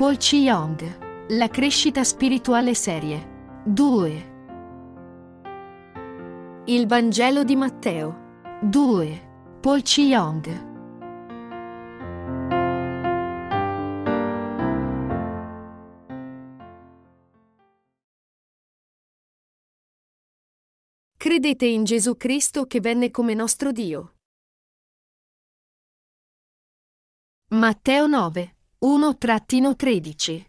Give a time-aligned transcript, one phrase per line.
[0.00, 1.28] Paul Chi Young.
[1.32, 3.62] La crescita spirituale serie.
[3.66, 4.28] 2.
[6.64, 8.38] Il Vangelo di Matteo.
[8.62, 9.58] 2.
[9.60, 10.68] Paul Chi Young.
[21.18, 24.14] Credete in Gesù Cristo che venne come nostro Dio.
[27.48, 30.42] Matteo 9, 1-13.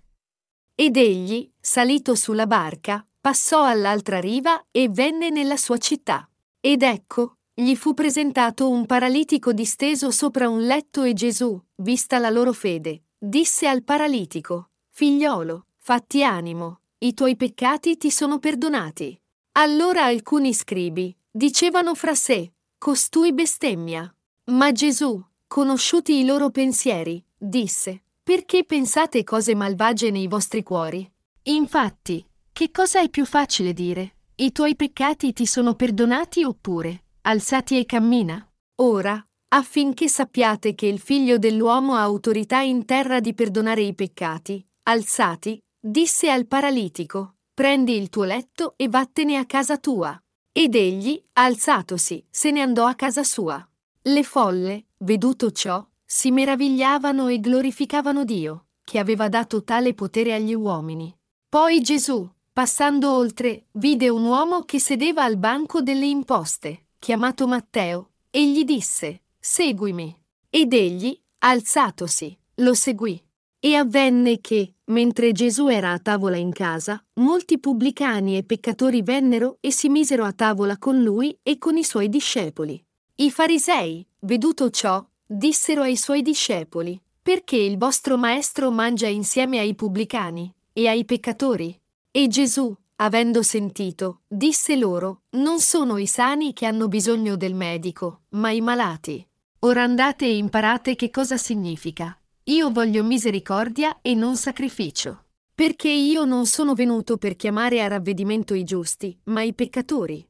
[0.74, 6.30] Ed egli, salito sulla barca, passò all'altra riva e venne nella sua città.
[6.62, 12.30] Ed ecco, gli fu presentato un paralitico disteso sopra un letto e Gesù, vista la
[12.30, 19.20] loro fede, disse al paralitico, Figliolo, fatti animo, i tuoi peccati ti sono perdonati.
[19.54, 24.10] Allora alcuni scribi dicevano fra sé, costui bestemmia.
[24.46, 31.10] Ma Gesù, conosciuti i loro pensieri, disse, perché pensate cose malvagie nei vostri cuori?
[31.44, 34.16] Infatti, che cosa è più facile dire?
[34.36, 38.48] I tuoi peccati ti sono perdonati oppure, alzati e cammina?
[38.82, 44.64] Ora, affinché sappiate che il figlio dell'uomo ha autorità in terra di perdonare i peccati,
[44.84, 50.20] alzati, disse al paralitico, prendi il tuo letto e vattene a casa tua.
[50.54, 53.66] Ed egli, alzatosi, se ne andò a casa sua.
[54.04, 60.54] Le folle, veduto ciò, si meravigliavano e glorificavano Dio, che aveva dato tale potere agli
[60.54, 61.18] uomini.
[61.48, 68.10] Poi Gesù, passando oltre, vide un uomo che sedeva al banco delle imposte, chiamato Matteo,
[68.30, 70.14] e gli disse, Seguimi.
[70.50, 73.18] Ed egli, alzatosi, lo seguì.
[73.58, 79.60] E avvenne che, mentre Gesù era a tavola in casa, molti pubblicani e peccatori vennero
[79.62, 82.84] e si misero a tavola con lui e con i suoi discepoli.
[83.16, 89.76] I farisei, veduto ciò, dissero ai suoi discepoli, perché il vostro maestro mangia insieme ai
[89.76, 91.80] pubblicani e ai peccatori?
[92.12, 98.24] E Gesù, avendo sentito, disse loro, non sono i sani che hanno bisogno del medico,
[98.32, 99.26] ma i malati.
[99.60, 102.18] Ora andate e imparate che cosa significa.
[102.46, 105.26] Io voglio misericordia e non sacrificio.
[105.56, 110.28] Perché io non sono venuto per chiamare a ravvedimento i giusti, ma i peccatori.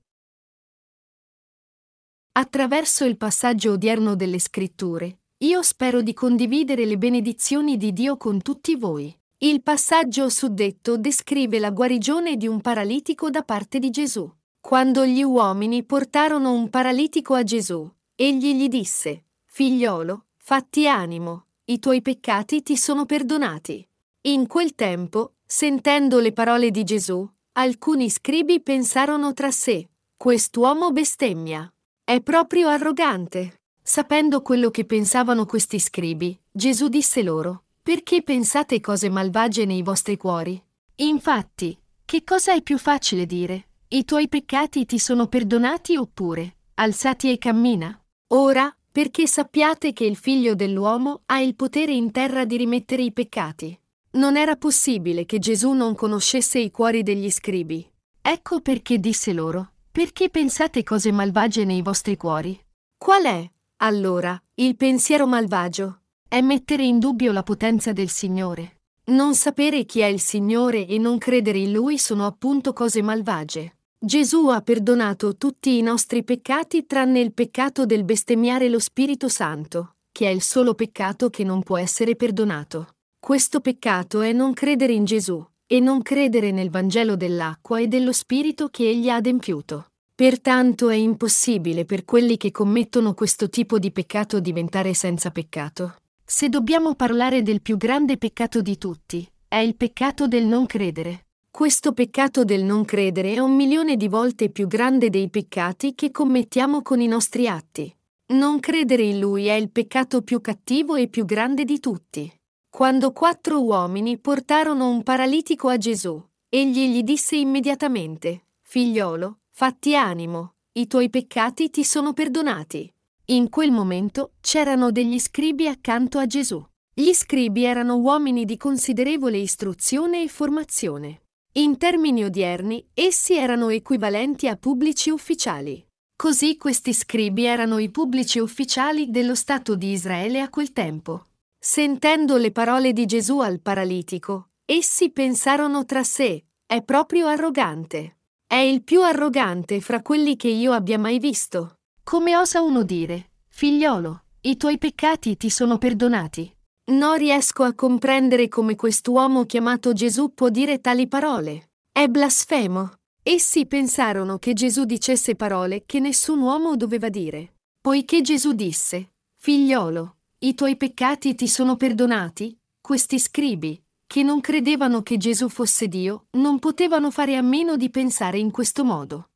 [2.34, 8.42] Attraverso il passaggio odierno delle scritture, io spero di condividere le benedizioni di Dio con
[8.42, 9.14] tutti voi.
[9.40, 14.32] Il passaggio suddetto descrive la guarigione di un paralitico da parte di Gesù.
[14.62, 21.80] Quando gli uomini portarono un paralitico a Gesù, egli gli disse, Figliolo, fatti animo, i
[21.80, 23.86] tuoi peccati ti sono perdonati.
[24.22, 31.70] In quel tempo, sentendo le parole di Gesù, alcuni scribi pensarono tra sé, quest'uomo bestemmia.
[32.12, 33.62] È proprio arrogante.
[33.82, 40.18] Sapendo quello che pensavano questi scribi, Gesù disse loro, perché pensate cose malvagie nei vostri
[40.18, 40.62] cuori?
[40.96, 43.68] Infatti, che cosa è più facile dire?
[43.88, 47.98] I tuoi peccati ti sono perdonati oppure, alzati e cammina?
[48.34, 53.14] Ora, perché sappiate che il figlio dell'uomo ha il potere in terra di rimettere i
[53.14, 53.80] peccati.
[54.16, 57.90] Non era possibile che Gesù non conoscesse i cuori degli scribi.
[58.22, 62.58] Ecco perché disse loro, perché pensate cose malvagie nei vostri cuori?
[62.98, 66.04] Qual è, allora, il pensiero malvagio?
[66.28, 68.80] È mettere in dubbio la potenza del Signore.
[69.06, 73.80] Non sapere chi è il Signore e non credere in Lui sono appunto cose malvagie.
[74.00, 79.96] Gesù ha perdonato tutti i nostri peccati tranne il peccato del bestemmiare lo Spirito Santo,
[80.10, 82.96] che è il solo peccato che non può essere perdonato.
[83.20, 88.12] Questo peccato è non credere in Gesù e non credere nel Vangelo dell'acqua e dello
[88.12, 89.86] Spirito che egli ha adempiuto.
[90.14, 95.96] Pertanto è impossibile per quelli che commettono questo tipo di peccato diventare senza peccato.
[96.26, 101.28] Se dobbiamo parlare del più grande peccato di tutti, è il peccato del non credere.
[101.50, 106.12] Questo peccato del non credere è un milione di volte più grande dei peccati che
[106.12, 107.96] commettiamo con i nostri atti.
[108.34, 112.30] Non credere in Lui è il peccato più cattivo e più grande di tutti.
[112.74, 120.54] Quando quattro uomini portarono un paralitico a Gesù, egli gli disse immediatamente, Figliolo, fatti animo,
[120.72, 122.92] i tuoi peccati ti sono perdonati.
[123.26, 126.66] In quel momento c'erano degli scribi accanto a Gesù.
[126.94, 131.24] Gli scribi erano uomini di considerevole istruzione e formazione.
[131.56, 135.86] In termini odierni, essi erano equivalenti a pubblici ufficiali.
[136.16, 141.26] Così questi scribi erano i pubblici ufficiali dello Stato di Israele a quel tempo.
[141.64, 148.18] Sentendo le parole di Gesù al paralitico, essi pensarono tra sé, è proprio arrogante.
[148.48, 151.76] È il più arrogante fra quelli che io abbia mai visto.
[152.04, 156.52] Come osa uno dire, figliolo, i tuoi peccati ti sono perdonati?
[156.94, 161.74] Non riesco a comprendere come quest'uomo chiamato Gesù può dire tali parole.
[161.92, 162.94] È blasfemo.
[163.22, 167.58] Essi pensarono che Gesù dicesse parole che nessun uomo doveva dire.
[167.80, 175.04] Poiché Gesù disse, Figliolo, i tuoi peccati ti sono perdonati, questi scribi, che non credevano
[175.04, 179.30] che Gesù fosse Dio, non potevano fare a meno di pensare in questo modo.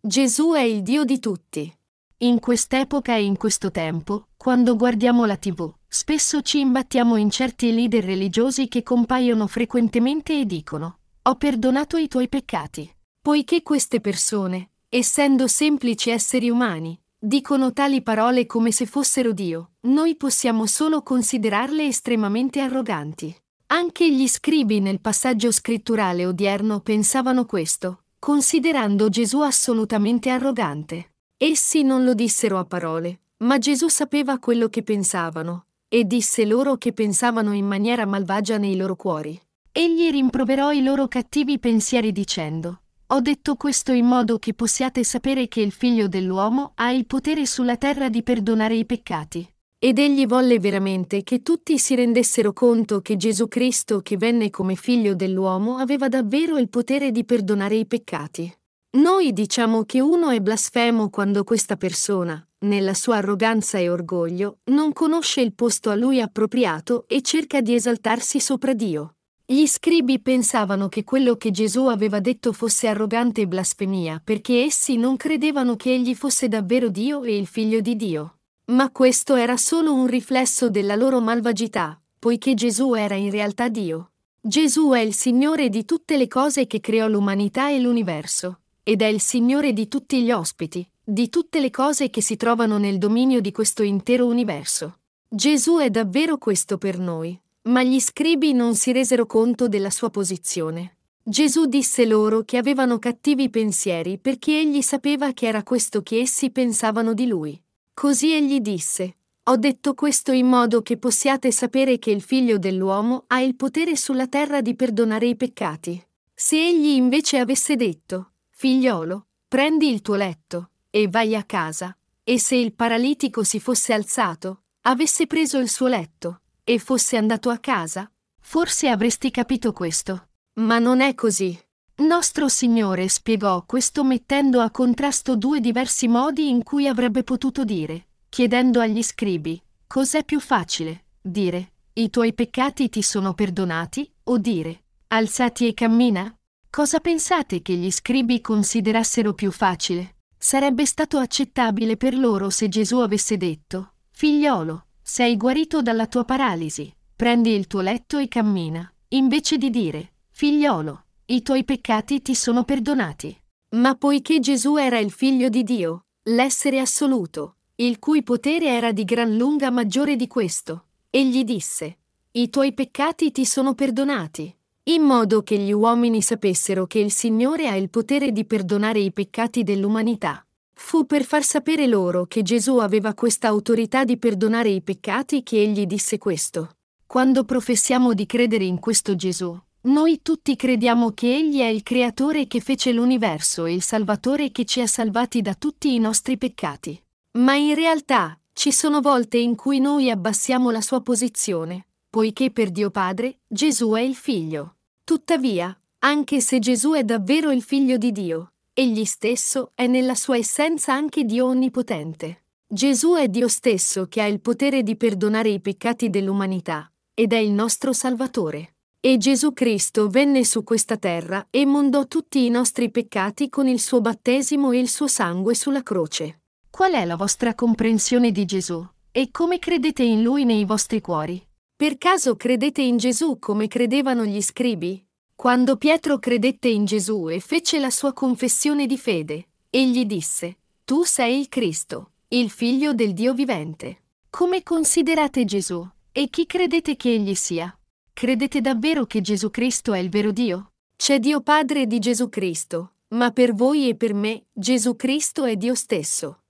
[0.00, 1.72] Gesù è il Dio di tutti.
[2.18, 7.72] In quest'epoca e in questo tempo, quando guardiamo la TV, spesso ci imbattiamo in certi
[7.72, 12.92] leader religiosi che compaiono frequentemente e dicono Ho perdonato i tuoi peccati.
[13.20, 20.16] Poiché queste persone, essendo semplici esseri umani, dicono tali parole come se fossero Dio, noi
[20.16, 23.32] possiamo solo considerarle estremamente arroganti.
[23.66, 31.12] Anche gli scribi nel passaggio scritturale odierno pensavano questo, considerando Gesù assolutamente arrogante.
[31.36, 36.76] Essi non lo dissero a parole, ma Gesù sapeva quello che pensavano, e disse loro
[36.76, 39.40] che pensavano in maniera malvagia nei loro cuori.
[39.70, 42.81] Egli rimproverò i loro cattivi pensieri dicendo,
[43.14, 47.44] ho detto questo in modo che possiate sapere che il figlio dell'uomo ha il potere
[47.44, 49.46] sulla terra di perdonare i peccati.
[49.78, 54.76] Ed egli volle veramente che tutti si rendessero conto che Gesù Cristo, che venne come
[54.76, 58.50] figlio dell'uomo, aveva davvero il potere di perdonare i peccati.
[58.92, 64.94] Noi diciamo che uno è blasfemo quando questa persona, nella sua arroganza e orgoglio, non
[64.94, 69.16] conosce il posto a lui appropriato e cerca di esaltarsi sopra Dio.
[69.52, 74.96] Gli scribi pensavano che quello che Gesù aveva detto fosse arrogante e blasfemia perché essi
[74.96, 78.38] non credevano che egli fosse davvero Dio e il figlio di Dio.
[78.68, 84.12] Ma questo era solo un riflesso della loro malvagità, poiché Gesù era in realtà Dio.
[84.40, 89.06] Gesù è il Signore di tutte le cose che creò l'umanità e l'universo, ed è
[89.06, 93.42] il Signore di tutti gli ospiti, di tutte le cose che si trovano nel dominio
[93.42, 95.00] di questo intero universo.
[95.28, 100.10] Gesù è davvero questo per noi, ma gli scribi non si resero conto della sua
[100.10, 100.96] posizione.
[101.22, 106.50] Gesù disse loro che avevano cattivi pensieri perché egli sapeva che era questo che essi
[106.50, 107.60] pensavano di lui.
[107.94, 113.24] Così egli disse, Ho detto questo in modo che possiate sapere che il figlio dell'uomo
[113.28, 116.04] ha il potere sulla terra di perdonare i peccati.
[116.34, 122.40] Se egli invece avesse detto, Figliolo, prendi il tuo letto, e vai a casa, e
[122.40, 127.58] se il paralitico si fosse alzato, avesse preso il suo letto, e fosse andato a
[127.58, 128.10] casa,
[128.40, 130.28] forse avresti capito questo.
[130.54, 131.58] Ma non è così.
[131.96, 138.08] Nostro Signore spiegò questo mettendo a contrasto due diversi modi in cui avrebbe potuto dire,
[138.28, 144.84] chiedendo agli scribi, cos'è più facile, dire, i tuoi peccati ti sono perdonati, o dire,
[145.08, 146.34] alzati e cammina?
[146.70, 150.16] Cosa pensate che gli scribi considerassero più facile?
[150.38, 156.90] Sarebbe stato accettabile per loro se Gesù avesse detto, figliolo, sei guarito dalla tua paralisi,
[157.14, 162.64] prendi il tuo letto e cammina, invece di dire, figliolo, i tuoi peccati ti sono
[162.64, 163.38] perdonati.
[163.76, 169.04] Ma poiché Gesù era il figlio di Dio, l'essere assoluto, il cui potere era di
[169.04, 171.98] gran lunga maggiore di questo, egli disse,
[172.30, 177.68] i tuoi peccati ti sono perdonati, in modo che gli uomini sapessero che il Signore
[177.68, 180.42] ha il potere di perdonare i peccati dell'umanità.
[180.84, 185.62] Fu per far sapere loro che Gesù aveva questa autorità di perdonare i peccati che
[185.62, 186.72] egli disse questo.
[187.06, 192.46] Quando professiamo di credere in questo Gesù, noi tutti crediamo che Egli è il Creatore
[192.46, 197.00] che fece l'universo e il Salvatore che ci ha salvati da tutti i nostri peccati.
[197.38, 202.70] Ma in realtà ci sono volte in cui noi abbassiamo la sua posizione, poiché per
[202.70, 204.74] Dio Padre Gesù è il Figlio.
[205.04, 210.38] Tuttavia, anche se Gesù è davvero il Figlio di Dio, Egli stesso è nella sua
[210.38, 212.44] essenza anche Dio onnipotente.
[212.66, 217.36] Gesù è Dio stesso che ha il potere di perdonare i peccati dell'umanità, ed è
[217.36, 218.76] il nostro Salvatore.
[218.98, 223.78] E Gesù Cristo venne su questa terra e mondò tutti i nostri peccati con il
[223.78, 226.40] suo battesimo e il suo sangue sulla croce.
[226.70, 228.82] Qual è la vostra comprensione di Gesù?
[229.10, 231.46] E come credete in Lui nei vostri cuori?
[231.76, 235.04] Per caso credete in Gesù come credevano gli scribi?
[235.42, 241.02] Quando Pietro credette in Gesù e fece la sua confessione di fede, egli disse, Tu
[241.02, 244.04] sei il Cristo, il figlio del Dio vivente.
[244.30, 245.84] Come considerate Gesù?
[246.12, 247.76] E chi credete che egli sia?
[248.12, 250.74] Credete davvero che Gesù Cristo è il vero Dio?
[250.94, 255.56] C'è Dio Padre di Gesù Cristo, ma per voi e per me Gesù Cristo è
[255.56, 256.42] Dio stesso.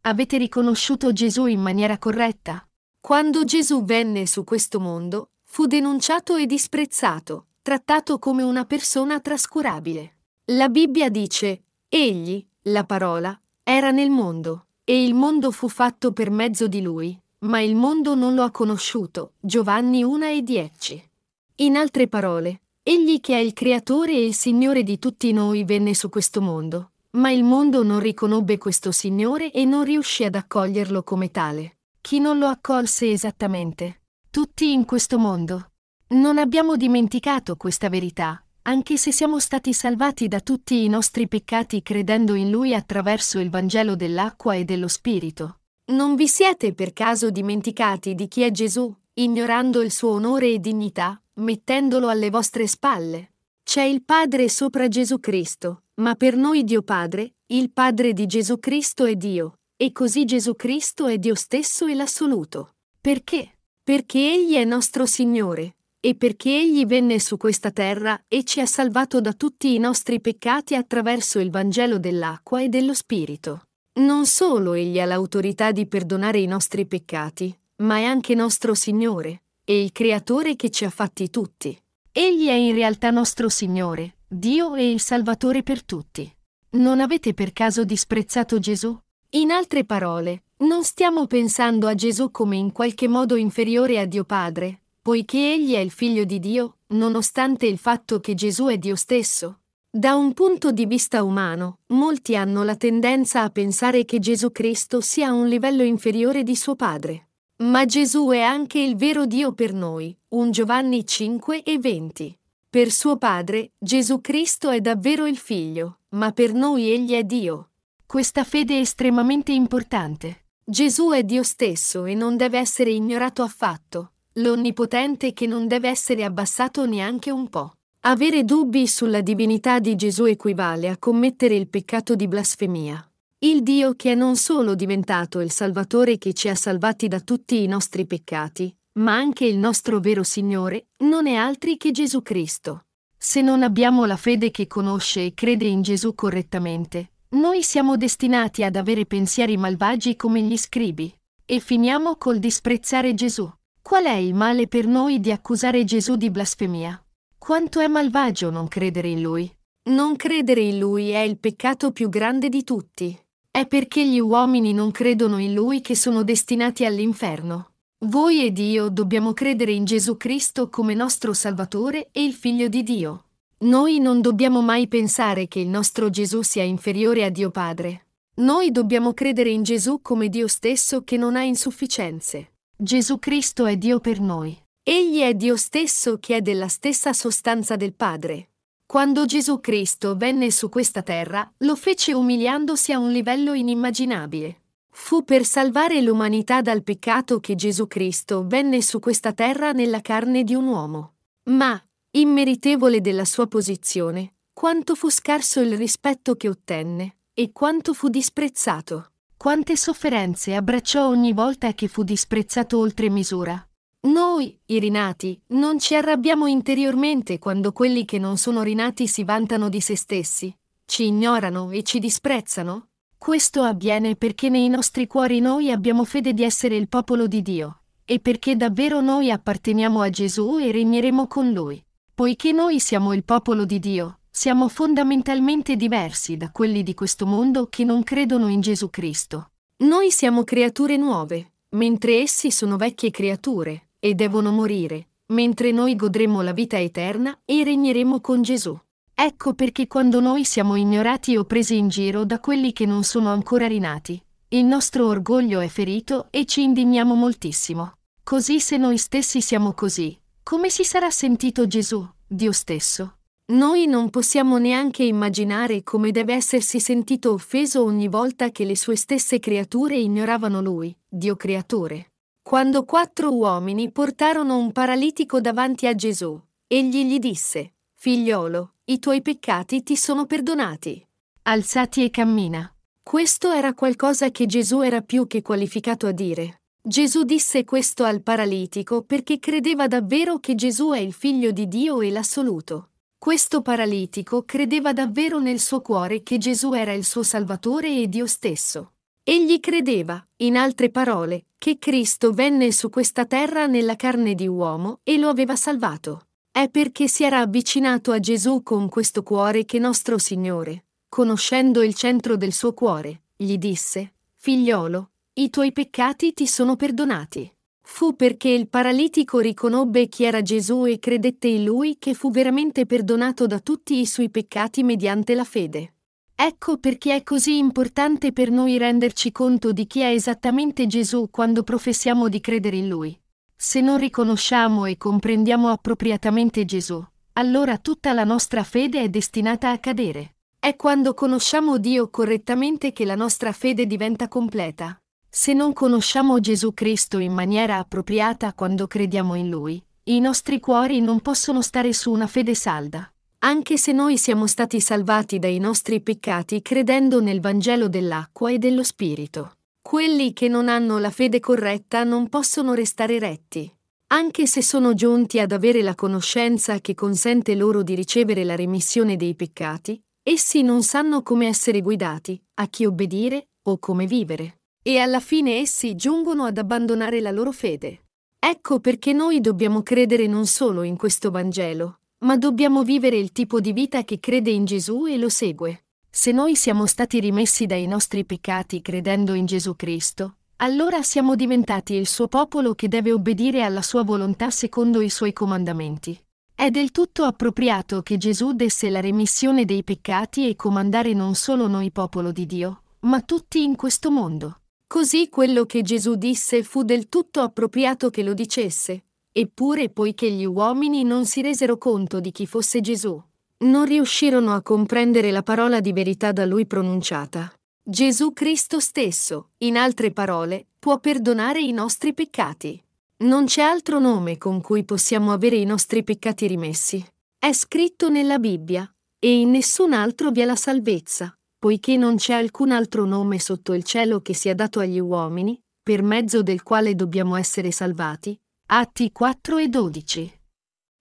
[0.00, 2.66] Avete riconosciuto Gesù in maniera corretta?
[3.00, 10.16] Quando Gesù venne su questo mondo, fu denunciato e disprezzato, trattato come una persona trascurabile.
[10.46, 16.32] La Bibbia dice, egli, la parola, era nel mondo, E il mondo fu fatto per
[16.32, 19.34] mezzo di lui, ma il mondo non lo ha conosciuto.
[19.38, 21.10] Giovanni 1 e 10.
[21.58, 25.94] In altre parole, egli che è il creatore e il Signore di tutti noi venne
[25.94, 31.04] su questo mondo, ma il mondo non riconobbe questo Signore e non riuscì ad accoglierlo
[31.04, 31.76] come tale.
[32.00, 34.00] Chi non lo accolse esattamente?
[34.34, 35.70] Tutti in questo mondo.
[36.08, 41.82] Non abbiamo dimenticato questa verità, anche se siamo stati salvati da tutti i nostri peccati
[41.82, 45.60] credendo in Lui attraverso il Vangelo dell'acqua e dello Spirito.
[45.92, 50.58] Non vi siete per caso dimenticati di chi è Gesù, ignorando il suo onore e
[50.58, 53.34] dignità, mettendolo alle vostre spalle?
[53.62, 58.58] C'è il Padre sopra Gesù Cristo, ma per noi Dio Padre, il Padre di Gesù
[58.58, 62.72] Cristo è Dio, e così Gesù Cristo è Dio stesso e l'assoluto.
[63.00, 63.53] Perché?
[63.84, 68.66] Perché Egli è nostro Signore, e perché Egli venne su questa terra e ci ha
[68.66, 73.64] salvato da tutti i nostri peccati attraverso il Vangelo dell'acqua e dello Spirito.
[74.00, 79.42] Non solo Egli ha l'autorità di perdonare i nostri peccati, ma è anche nostro Signore,
[79.62, 81.78] e il Creatore che ci ha fatti tutti.
[82.10, 86.34] Egli è in realtà nostro Signore, Dio e il Salvatore per tutti.
[86.70, 88.98] Non avete per caso disprezzato Gesù?
[89.32, 94.24] In altre parole, non stiamo pensando a Gesù come in qualche modo inferiore a Dio
[94.24, 98.94] Padre, poiché Egli è il Figlio di Dio, nonostante il fatto che Gesù è Dio
[98.94, 99.58] stesso.
[99.90, 105.00] Da un punto di vista umano, molti hanno la tendenza a pensare che Gesù Cristo
[105.00, 107.28] sia a un livello inferiore di suo Padre.
[107.56, 112.38] Ma Gesù è anche il vero Dio per noi, 1 Giovanni 5 e 20.
[112.70, 117.70] Per suo Padre, Gesù Cristo è davvero il Figlio, ma per noi Egli è Dio.
[118.04, 120.43] Questa fede è estremamente importante.
[120.66, 126.24] Gesù è Dio stesso e non deve essere ignorato affatto, l'Onnipotente che non deve essere
[126.24, 127.72] abbassato neanche un po'.
[128.06, 133.06] Avere dubbi sulla divinità di Gesù equivale a commettere il peccato di blasfemia.
[133.40, 137.62] Il Dio che è non solo diventato il Salvatore che ci ha salvati da tutti
[137.62, 142.86] i nostri peccati, ma anche il nostro vero Signore, non è altri che Gesù Cristo.
[143.18, 148.62] Se non abbiamo la fede che conosce e crede in Gesù correttamente, noi siamo destinati
[148.62, 151.12] ad avere pensieri malvagi come gli scribi,
[151.44, 153.50] e finiamo col disprezzare Gesù.
[153.82, 157.04] Qual è il male per noi di accusare Gesù di blasfemia?
[157.36, 159.54] Quanto è malvagio non credere in Lui?
[159.90, 163.18] Non credere in Lui è il peccato più grande di tutti.
[163.50, 167.72] È perché gli uomini non credono in Lui che sono destinati all'inferno.
[168.06, 172.82] Voi ed io dobbiamo credere in Gesù Cristo come nostro Salvatore e il Figlio di
[172.82, 173.24] Dio.
[173.58, 178.06] Noi non dobbiamo mai pensare che il nostro Gesù sia inferiore a Dio Padre.
[178.36, 182.54] Noi dobbiamo credere in Gesù come Dio stesso che non ha insufficienze.
[182.76, 184.60] Gesù Cristo è Dio per noi.
[184.82, 188.50] Egli è Dio stesso che è della stessa sostanza del Padre.
[188.84, 194.62] Quando Gesù Cristo venne su questa terra, lo fece umiliandosi a un livello inimmaginabile.
[194.90, 200.44] Fu per salvare l'umanità dal peccato che Gesù Cristo venne su questa terra nella carne
[200.44, 201.14] di un uomo.
[201.44, 201.80] Ma,
[202.16, 209.10] immeritevole della sua posizione, quanto fu scarso il rispetto che ottenne, e quanto fu disprezzato.
[209.36, 213.66] Quante sofferenze abbracciò ogni volta che fu disprezzato oltre misura.
[214.02, 219.68] Noi, i rinati, non ci arrabbiamo interiormente quando quelli che non sono rinati si vantano
[219.68, 222.90] di se stessi, ci ignorano e ci disprezzano?
[223.18, 227.80] Questo avviene perché nei nostri cuori noi abbiamo fede di essere il popolo di Dio,
[228.04, 231.83] e perché davvero noi apparteniamo a Gesù e regneremo con Lui.
[232.14, 237.66] Poiché noi siamo il popolo di Dio, siamo fondamentalmente diversi da quelli di questo mondo
[237.68, 239.50] che non credono in Gesù Cristo.
[239.78, 246.40] Noi siamo creature nuove, mentre essi sono vecchie creature, e devono morire, mentre noi godremo
[246.40, 248.78] la vita eterna e regneremo con Gesù.
[249.12, 253.30] Ecco perché quando noi siamo ignorati o presi in giro da quelli che non sono
[253.30, 257.96] ancora rinati, il nostro orgoglio è ferito e ci indigniamo moltissimo.
[258.22, 263.16] Così se noi stessi siamo così, come si sarà sentito Gesù, Dio stesso?
[263.46, 268.94] Noi non possiamo neanche immaginare come deve essersi sentito offeso ogni volta che le sue
[268.94, 272.12] stesse creature ignoravano Lui, Dio creatore.
[272.42, 279.22] Quando quattro uomini portarono un paralitico davanti a Gesù, egli gli disse, Figliolo, i tuoi
[279.22, 281.04] peccati ti sono perdonati.
[281.42, 282.70] Alzati e cammina.
[283.02, 286.60] Questo era qualcosa che Gesù era più che qualificato a dire.
[286.86, 292.02] Gesù disse questo al paralitico perché credeva davvero che Gesù è il figlio di Dio
[292.02, 292.90] e l'assoluto.
[293.16, 298.26] Questo paralitico credeva davvero nel suo cuore che Gesù era il suo Salvatore e Dio
[298.26, 298.92] stesso.
[299.22, 305.00] Egli credeva, in altre parole, che Cristo venne su questa terra nella carne di uomo
[305.04, 306.26] e lo aveva salvato.
[306.50, 311.94] È perché si era avvicinato a Gesù con questo cuore che nostro Signore, conoscendo il
[311.94, 317.52] centro del suo cuore, gli disse, Figliolo, i tuoi peccati ti sono perdonati.
[317.82, 322.86] Fu perché il paralitico riconobbe chi era Gesù e credette in lui che fu veramente
[322.86, 325.94] perdonato da tutti i suoi peccati mediante la fede.
[326.36, 331.64] Ecco perché è così importante per noi renderci conto di chi è esattamente Gesù quando
[331.64, 333.20] professiamo di credere in lui.
[333.56, 339.78] Se non riconosciamo e comprendiamo appropriatamente Gesù, allora tutta la nostra fede è destinata a
[339.78, 340.36] cadere.
[340.60, 344.96] È quando conosciamo Dio correttamente che la nostra fede diventa completa.
[345.36, 351.00] Se non conosciamo Gesù Cristo in maniera appropriata quando crediamo in Lui, i nostri cuori
[351.00, 353.12] non possono stare su una fede salda.
[353.38, 358.84] Anche se noi siamo stati salvati dai nostri peccati credendo nel Vangelo dell'acqua e dello
[358.84, 359.54] Spirito.
[359.82, 363.68] Quelli che non hanno la fede corretta non possono restare retti.
[364.12, 369.16] Anche se sono giunti ad avere la conoscenza che consente loro di ricevere la remissione
[369.16, 374.58] dei peccati, essi non sanno come essere guidati, a chi obbedire o come vivere.
[374.86, 378.02] E alla fine essi giungono ad abbandonare la loro fede.
[378.38, 383.60] Ecco perché noi dobbiamo credere non solo in questo Vangelo, ma dobbiamo vivere il tipo
[383.60, 385.86] di vita che crede in Gesù e lo segue.
[386.10, 391.94] Se noi siamo stati rimessi dai nostri peccati credendo in Gesù Cristo, allora siamo diventati
[391.94, 396.22] il suo popolo che deve obbedire alla sua volontà secondo i suoi comandamenti.
[396.54, 401.68] È del tutto appropriato che Gesù desse la remissione dei peccati e comandare non solo
[401.68, 404.58] noi popolo di Dio, ma tutti in questo mondo.
[404.86, 409.04] Così quello che Gesù disse fu del tutto appropriato che lo dicesse,
[409.36, 413.20] Eppure, poiché gli uomini non si resero conto di chi fosse Gesù,
[413.64, 417.52] non riuscirono a comprendere la parola di verità da lui pronunciata.
[417.82, 422.80] Gesù Cristo stesso, in altre parole, può perdonare i nostri peccati.
[423.24, 427.04] Non c'è altro nome con cui possiamo avere i nostri peccati rimessi.
[427.36, 428.88] È scritto nella Bibbia,
[429.18, 433.72] e in nessun altro vi è la salvezza, poiché non c'è alcun altro nome sotto
[433.72, 439.10] il cielo che sia dato agli uomini, per mezzo del quale dobbiamo essere salvati, Atti
[439.10, 440.40] 4 e 12.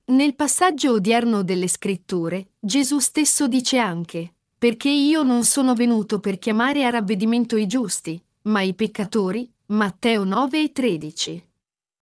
[0.05, 6.39] Nel passaggio odierno delle scritture, Gesù stesso dice anche, perché io non sono venuto per
[6.39, 11.45] chiamare a ravvedimento i giusti, ma i peccatori, Matteo 9 e 13.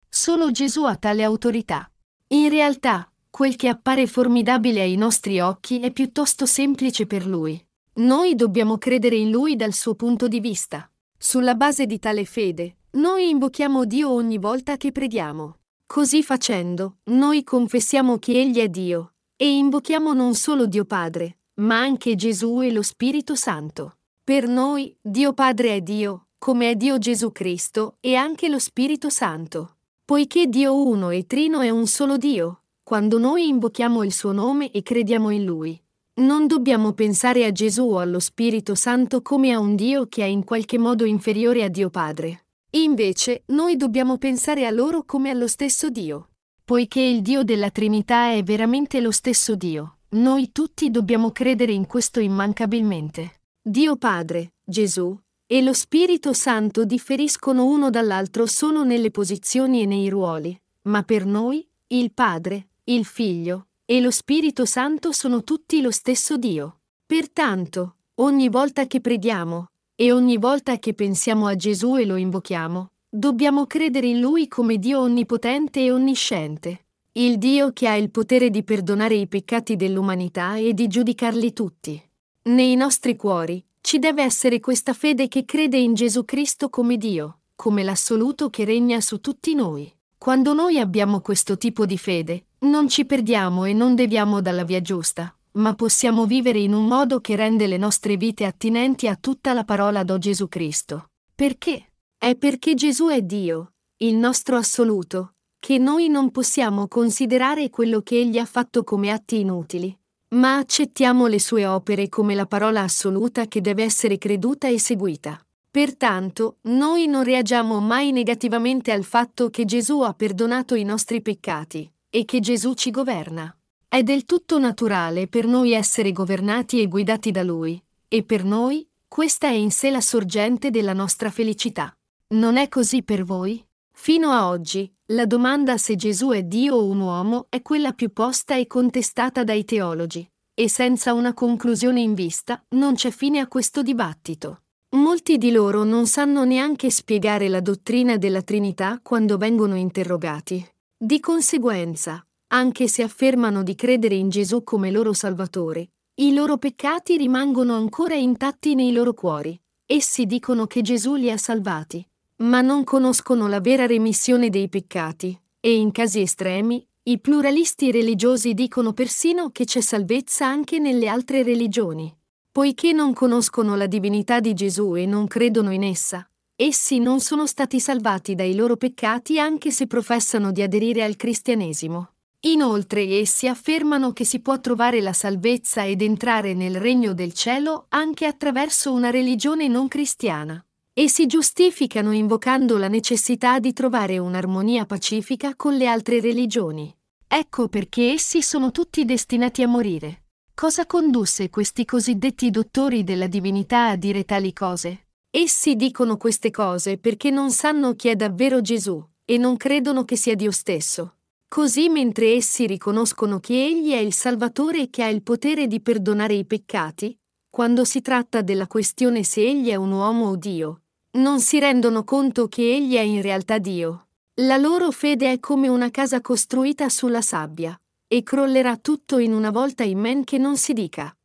[0.07, 1.91] Solo Gesù ha tale autorità.
[2.27, 7.61] In realtà, quel che appare formidabile ai nostri occhi è piuttosto semplice per lui.
[7.97, 10.89] Noi dobbiamo credere in lui dal suo punto di vista.
[11.17, 15.59] Sulla base di tale fede, noi invochiamo Dio ogni volta che preghiamo.
[15.85, 21.79] Così facendo, noi confessiamo che Egli è Dio, e invochiamo non solo Dio Padre, ma
[21.79, 23.99] anche Gesù e lo Spirito Santo.
[24.25, 29.09] Per noi, Dio Padre è Dio, come è Dio Gesù Cristo e anche lo Spirito
[29.09, 29.77] Santo.
[30.03, 34.69] Poiché Dio uno e trino è un solo Dio, quando noi invochiamo il suo nome
[34.71, 35.81] e crediamo in Lui.
[36.17, 40.27] Non dobbiamo pensare a Gesù o allo Spirito Santo come a un Dio che è
[40.27, 42.45] in qualche modo inferiore a Dio Padre.
[42.75, 46.29] Invece, noi dobbiamo pensare a loro come allo stesso Dio.
[46.63, 51.85] Poiché il Dio della Trinità è veramente lo stesso Dio, noi tutti dobbiamo credere in
[51.85, 53.41] questo immancabilmente.
[53.61, 60.07] Dio Padre, Gesù e lo Spirito Santo differiscono uno dall'altro solo nelle posizioni e nei
[60.07, 65.91] ruoli, ma per noi, il Padre, il Figlio e lo Spirito Santo sono tutti lo
[65.91, 66.79] stesso Dio.
[67.05, 72.89] Pertanto, ogni volta che preghiamo, e ogni volta che pensiamo a Gesù e lo invochiamo,
[73.07, 78.49] dobbiamo credere in Lui come Dio onnipotente e onnisciente, il Dio che ha il potere
[78.49, 82.01] di perdonare i peccati dell'umanità e di giudicarli tutti.
[82.43, 87.41] Nei nostri cuori ci deve essere questa fede che crede in Gesù Cristo come Dio,
[87.55, 89.94] come l'assoluto che regna su tutti noi.
[90.17, 94.81] Quando noi abbiamo questo tipo di fede, non ci perdiamo e non deviamo dalla via
[94.81, 99.53] giusta, ma possiamo vivere in un modo che rende le nostre vite attinenti a tutta
[99.53, 101.09] la parola do Gesù Cristo.
[101.33, 101.91] Perché?
[102.17, 108.19] È perché Gesù è Dio, il nostro assoluto, che noi non possiamo considerare quello che
[108.19, 109.95] Egli ha fatto come atti inutili,
[110.29, 115.39] ma accettiamo le sue opere come la parola assoluta che deve essere creduta e seguita.
[115.75, 121.91] Pertanto, noi non reagiamo mai negativamente al fatto che Gesù ha perdonato i nostri peccati
[122.09, 123.53] e che Gesù ci governa.
[123.85, 128.87] È del tutto naturale per noi essere governati e guidati da Lui, e per noi
[129.05, 131.93] questa è in sé la sorgente della nostra felicità.
[132.27, 133.61] Non è così per voi?
[133.91, 138.13] Fino a oggi, la domanda se Gesù è Dio o un uomo è quella più
[138.13, 143.47] posta e contestata dai teologi, e senza una conclusione in vista non c'è fine a
[143.49, 144.61] questo dibattito.
[144.95, 150.65] Molti di loro non sanno neanche spiegare la dottrina della Trinità quando vengono interrogati.
[150.97, 157.17] Di conseguenza, anche se affermano di credere in Gesù come loro Salvatore, i loro peccati
[157.17, 162.03] rimangono ancora intatti nei loro cuori, Essi dicono che Gesù li ha salvati,
[162.37, 168.55] ma non conoscono la vera remissione dei peccati, e in casi estremi, i pluralisti religiosi
[168.55, 172.11] dicono persino che c'è salvezza anche nelle altre religioni.
[172.55, 177.47] Poiché non conoscono la divinità di Gesù e non credono in essa, essi non sono
[177.47, 182.11] stati salvati dai loro peccati anche se professano di aderire al cristianesimo.
[182.45, 187.87] Inoltre essi affermano che si può trovare la salvezza ed entrare nel regno del cielo
[187.89, 190.65] anche attraverso una religione non cristiana.
[190.93, 196.95] E si giustificano invocando la necessità di trovare un'armonia pacifica con le altre religioni.
[197.27, 200.21] Ecco perché essi sono tutti destinati a morire.
[200.55, 205.07] Cosa condusse questi cosiddetti dottori della divinità a dire tali cose?
[205.29, 210.15] Essi dicono queste cose perché non sanno chi è davvero Gesù e non credono che
[210.15, 211.17] sia Dio stesso.
[211.49, 216.35] Così mentre essi riconoscono che Egli è il Salvatore che ha il potere di perdonare
[216.35, 220.83] i peccati, quando si tratta della questione se Egli è un uomo o Dio,
[221.17, 224.07] non si rendono conto che Egli è in realtà Dio.
[224.35, 229.51] La loro fede è come una casa costruita sulla sabbia e crollerà tutto in una
[229.51, 231.15] volta in men che non si dica.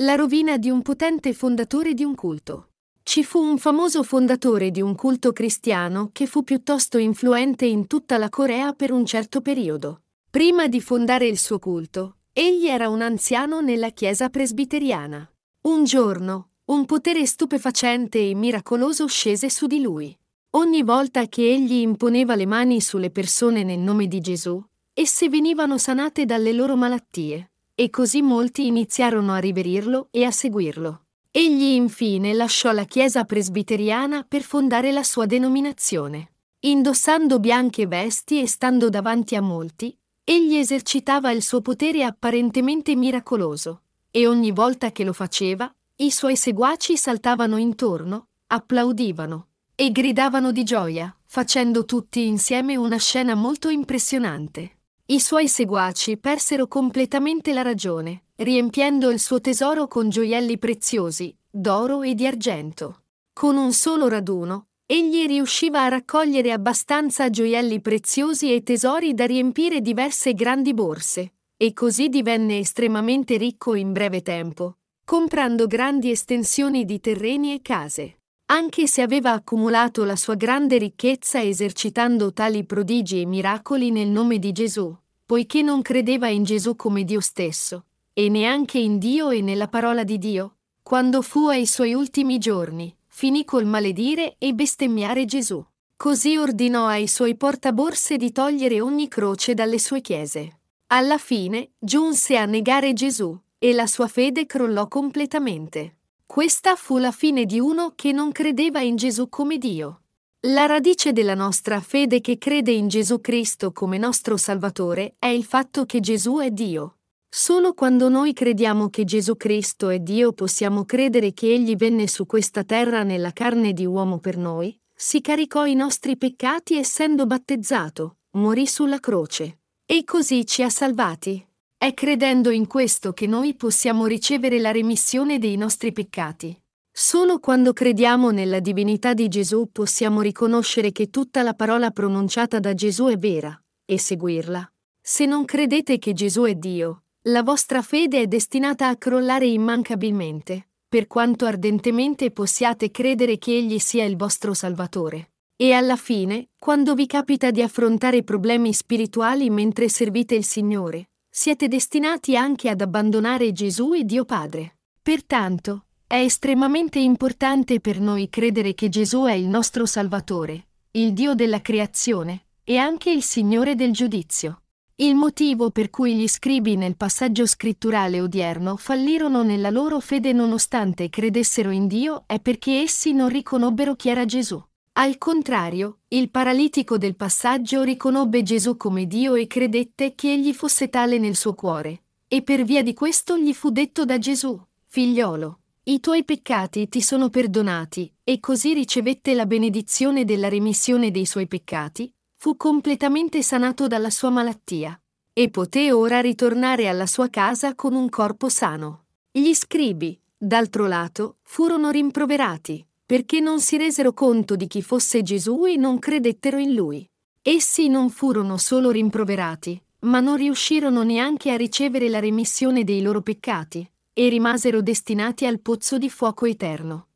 [0.00, 2.68] La rovina di un potente fondatore di un culto.
[3.02, 8.18] Ci fu un famoso fondatore di un culto cristiano che fu piuttosto influente in tutta
[8.18, 10.02] la Corea per un certo periodo.
[10.30, 15.28] Prima di fondare il suo culto, egli era un anziano nella chiesa presbiteriana.
[15.62, 20.16] Un giorno, un potere stupefacente e miracoloso scese su di lui.
[20.52, 24.62] Ogni volta che egli imponeva le mani sulle persone nel nome di Gesù,
[24.94, 31.02] esse venivano sanate dalle loro malattie, e così molti iniziarono a riverirlo e a seguirlo.
[31.30, 36.32] Egli infine lasciò la chiesa presbiteriana per fondare la sua denominazione.
[36.60, 43.82] Indossando bianche vesti e stando davanti a molti, egli esercitava il suo potere apparentemente miracoloso,
[44.10, 49.47] e ogni volta che lo faceva, i suoi seguaci saltavano intorno, applaudivano,
[49.80, 54.78] e gridavano di gioia, facendo tutti insieme una scena molto impressionante.
[55.06, 62.02] I suoi seguaci persero completamente la ragione, riempiendo il suo tesoro con gioielli preziosi, d'oro
[62.02, 63.04] e di argento.
[63.32, 69.80] Con un solo raduno, egli riusciva a raccogliere abbastanza gioielli preziosi e tesori da riempire
[69.80, 76.98] diverse grandi borse, e così divenne estremamente ricco in breve tempo, comprando grandi estensioni di
[76.98, 78.17] terreni e case.
[78.50, 84.38] Anche se aveva accumulato la sua grande ricchezza esercitando tali prodigi e miracoli nel nome
[84.38, 87.84] di Gesù, poiché non credeva in Gesù come Dio stesso,
[88.14, 92.96] e neanche in Dio e nella parola di Dio, quando fu ai suoi ultimi giorni,
[93.06, 95.62] finì col maledire e bestemmiare Gesù.
[95.94, 100.60] Così ordinò ai suoi portaborse di togliere ogni croce dalle sue chiese.
[100.86, 105.97] Alla fine giunse a negare Gesù, e la sua fede crollò completamente.
[106.30, 110.02] Questa fu la fine di uno che non credeva in Gesù come Dio.
[110.40, 115.42] La radice della nostra fede che crede in Gesù Cristo come nostro Salvatore è il
[115.42, 116.98] fatto che Gesù è Dio.
[117.30, 122.26] Solo quando noi crediamo che Gesù Cristo è Dio possiamo credere che Egli venne su
[122.26, 128.18] questa terra nella carne di uomo per noi, si caricò i nostri peccati essendo battezzato,
[128.32, 129.60] morì sulla croce.
[129.86, 131.47] E così ci ha salvati.
[131.80, 136.60] È credendo in questo che noi possiamo ricevere la remissione dei nostri peccati.
[136.90, 142.74] Solo quando crediamo nella divinità di Gesù possiamo riconoscere che tutta la parola pronunciata da
[142.74, 144.68] Gesù è vera, e seguirla.
[145.00, 150.70] Se non credete che Gesù è Dio, la vostra fede è destinata a crollare immancabilmente,
[150.88, 155.30] per quanto ardentemente possiate credere che Egli sia il vostro Salvatore.
[155.54, 161.10] E alla fine, quando vi capita di affrontare problemi spirituali mentre servite il Signore,
[161.40, 164.78] siete destinati anche ad abbandonare Gesù e Dio Padre.
[165.00, 171.36] Pertanto, è estremamente importante per noi credere che Gesù è il nostro Salvatore, il Dio
[171.36, 174.62] della creazione e anche il Signore del giudizio.
[174.96, 181.08] Il motivo per cui gli scribi nel passaggio scritturale odierno fallirono nella loro fede nonostante
[181.08, 184.60] credessero in Dio è perché essi non riconobbero chi era Gesù.
[185.00, 190.88] Al contrario, il paralitico del passaggio riconobbe Gesù come Dio e credette che egli fosse
[190.88, 195.60] tale nel suo cuore, e per via di questo gli fu detto da Gesù, figliolo,
[195.84, 201.46] i tuoi peccati ti sono perdonati, e così ricevette la benedizione della remissione dei suoi
[201.46, 205.00] peccati, fu completamente sanato dalla sua malattia,
[205.32, 209.04] e poté ora ritornare alla sua casa con un corpo sano.
[209.30, 215.64] Gli scribi, d'altro lato, furono rimproverati, perché non si resero conto di chi fosse Gesù
[215.64, 217.08] e non credettero in lui.
[217.40, 223.22] Essi non furono solo rimproverati, ma non riuscirono neanche a ricevere la remissione dei loro
[223.22, 227.06] peccati, e rimasero destinati al pozzo di fuoco eterno.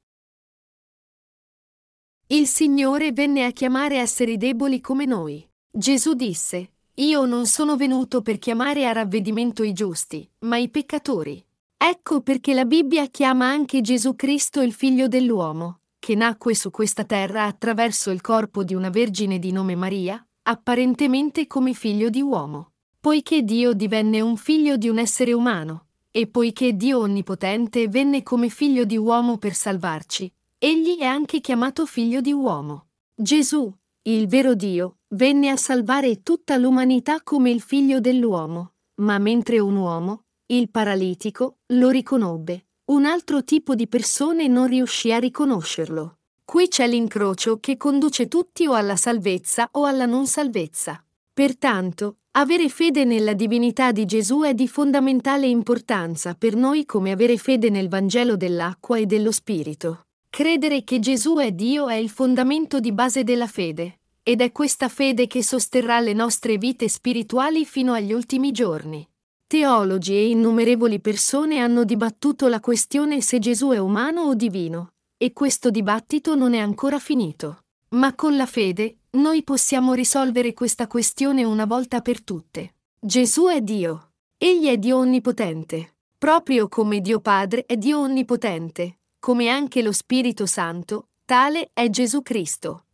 [2.28, 5.46] Il Signore venne a chiamare esseri deboli come noi.
[5.70, 11.44] Gesù disse, Io non sono venuto per chiamare a ravvedimento i giusti, ma i peccatori.
[11.76, 17.05] Ecco perché la Bibbia chiama anche Gesù Cristo il figlio dell'uomo, che nacque su questa
[17.05, 22.73] terra attraverso il corpo di una vergine di nome Maria, apparentemente come figlio di uomo.
[22.99, 28.49] Poiché Dio divenne un figlio di un essere umano, e poiché Dio Onnipotente venne come
[28.49, 32.87] figlio di uomo per salvarci, Egli è anche chiamato figlio di uomo.
[33.15, 39.61] Gesù, il vero Dio, venne a salvare tutta l'umanità come il figlio dell'uomo, ma mentre
[39.61, 46.16] un uomo, il paralitico, lo riconobbe, un altro tipo di persone non riuscì a riconoscerlo.
[46.45, 51.03] Qui c'è l'incrocio che conduce tutti o alla salvezza o alla non salvezza.
[51.33, 57.37] Pertanto, avere fede nella divinità di Gesù è di fondamentale importanza per noi come avere
[57.37, 60.07] fede nel Vangelo dell'acqua e dello Spirito.
[60.29, 64.88] Credere che Gesù è Dio è il fondamento di base della fede, ed è questa
[64.88, 69.07] fede che sosterrà le nostre vite spirituali fino agli ultimi giorni.
[69.53, 75.35] Teologi e innumerevoli persone hanno dibattuto la questione se Gesù è umano o divino, e
[75.35, 77.65] questo dibattito non è ancora finito.
[77.91, 82.77] Ma con la fede, noi possiamo risolvere questa questione una volta per tutte.
[82.99, 84.12] Gesù è Dio.
[84.38, 85.97] Egli è Dio onnipotente.
[86.17, 92.23] Proprio come Dio Padre è Dio onnipotente, come anche lo Spirito Santo, tale è Gesù
[92.23, 92.87] Cristo.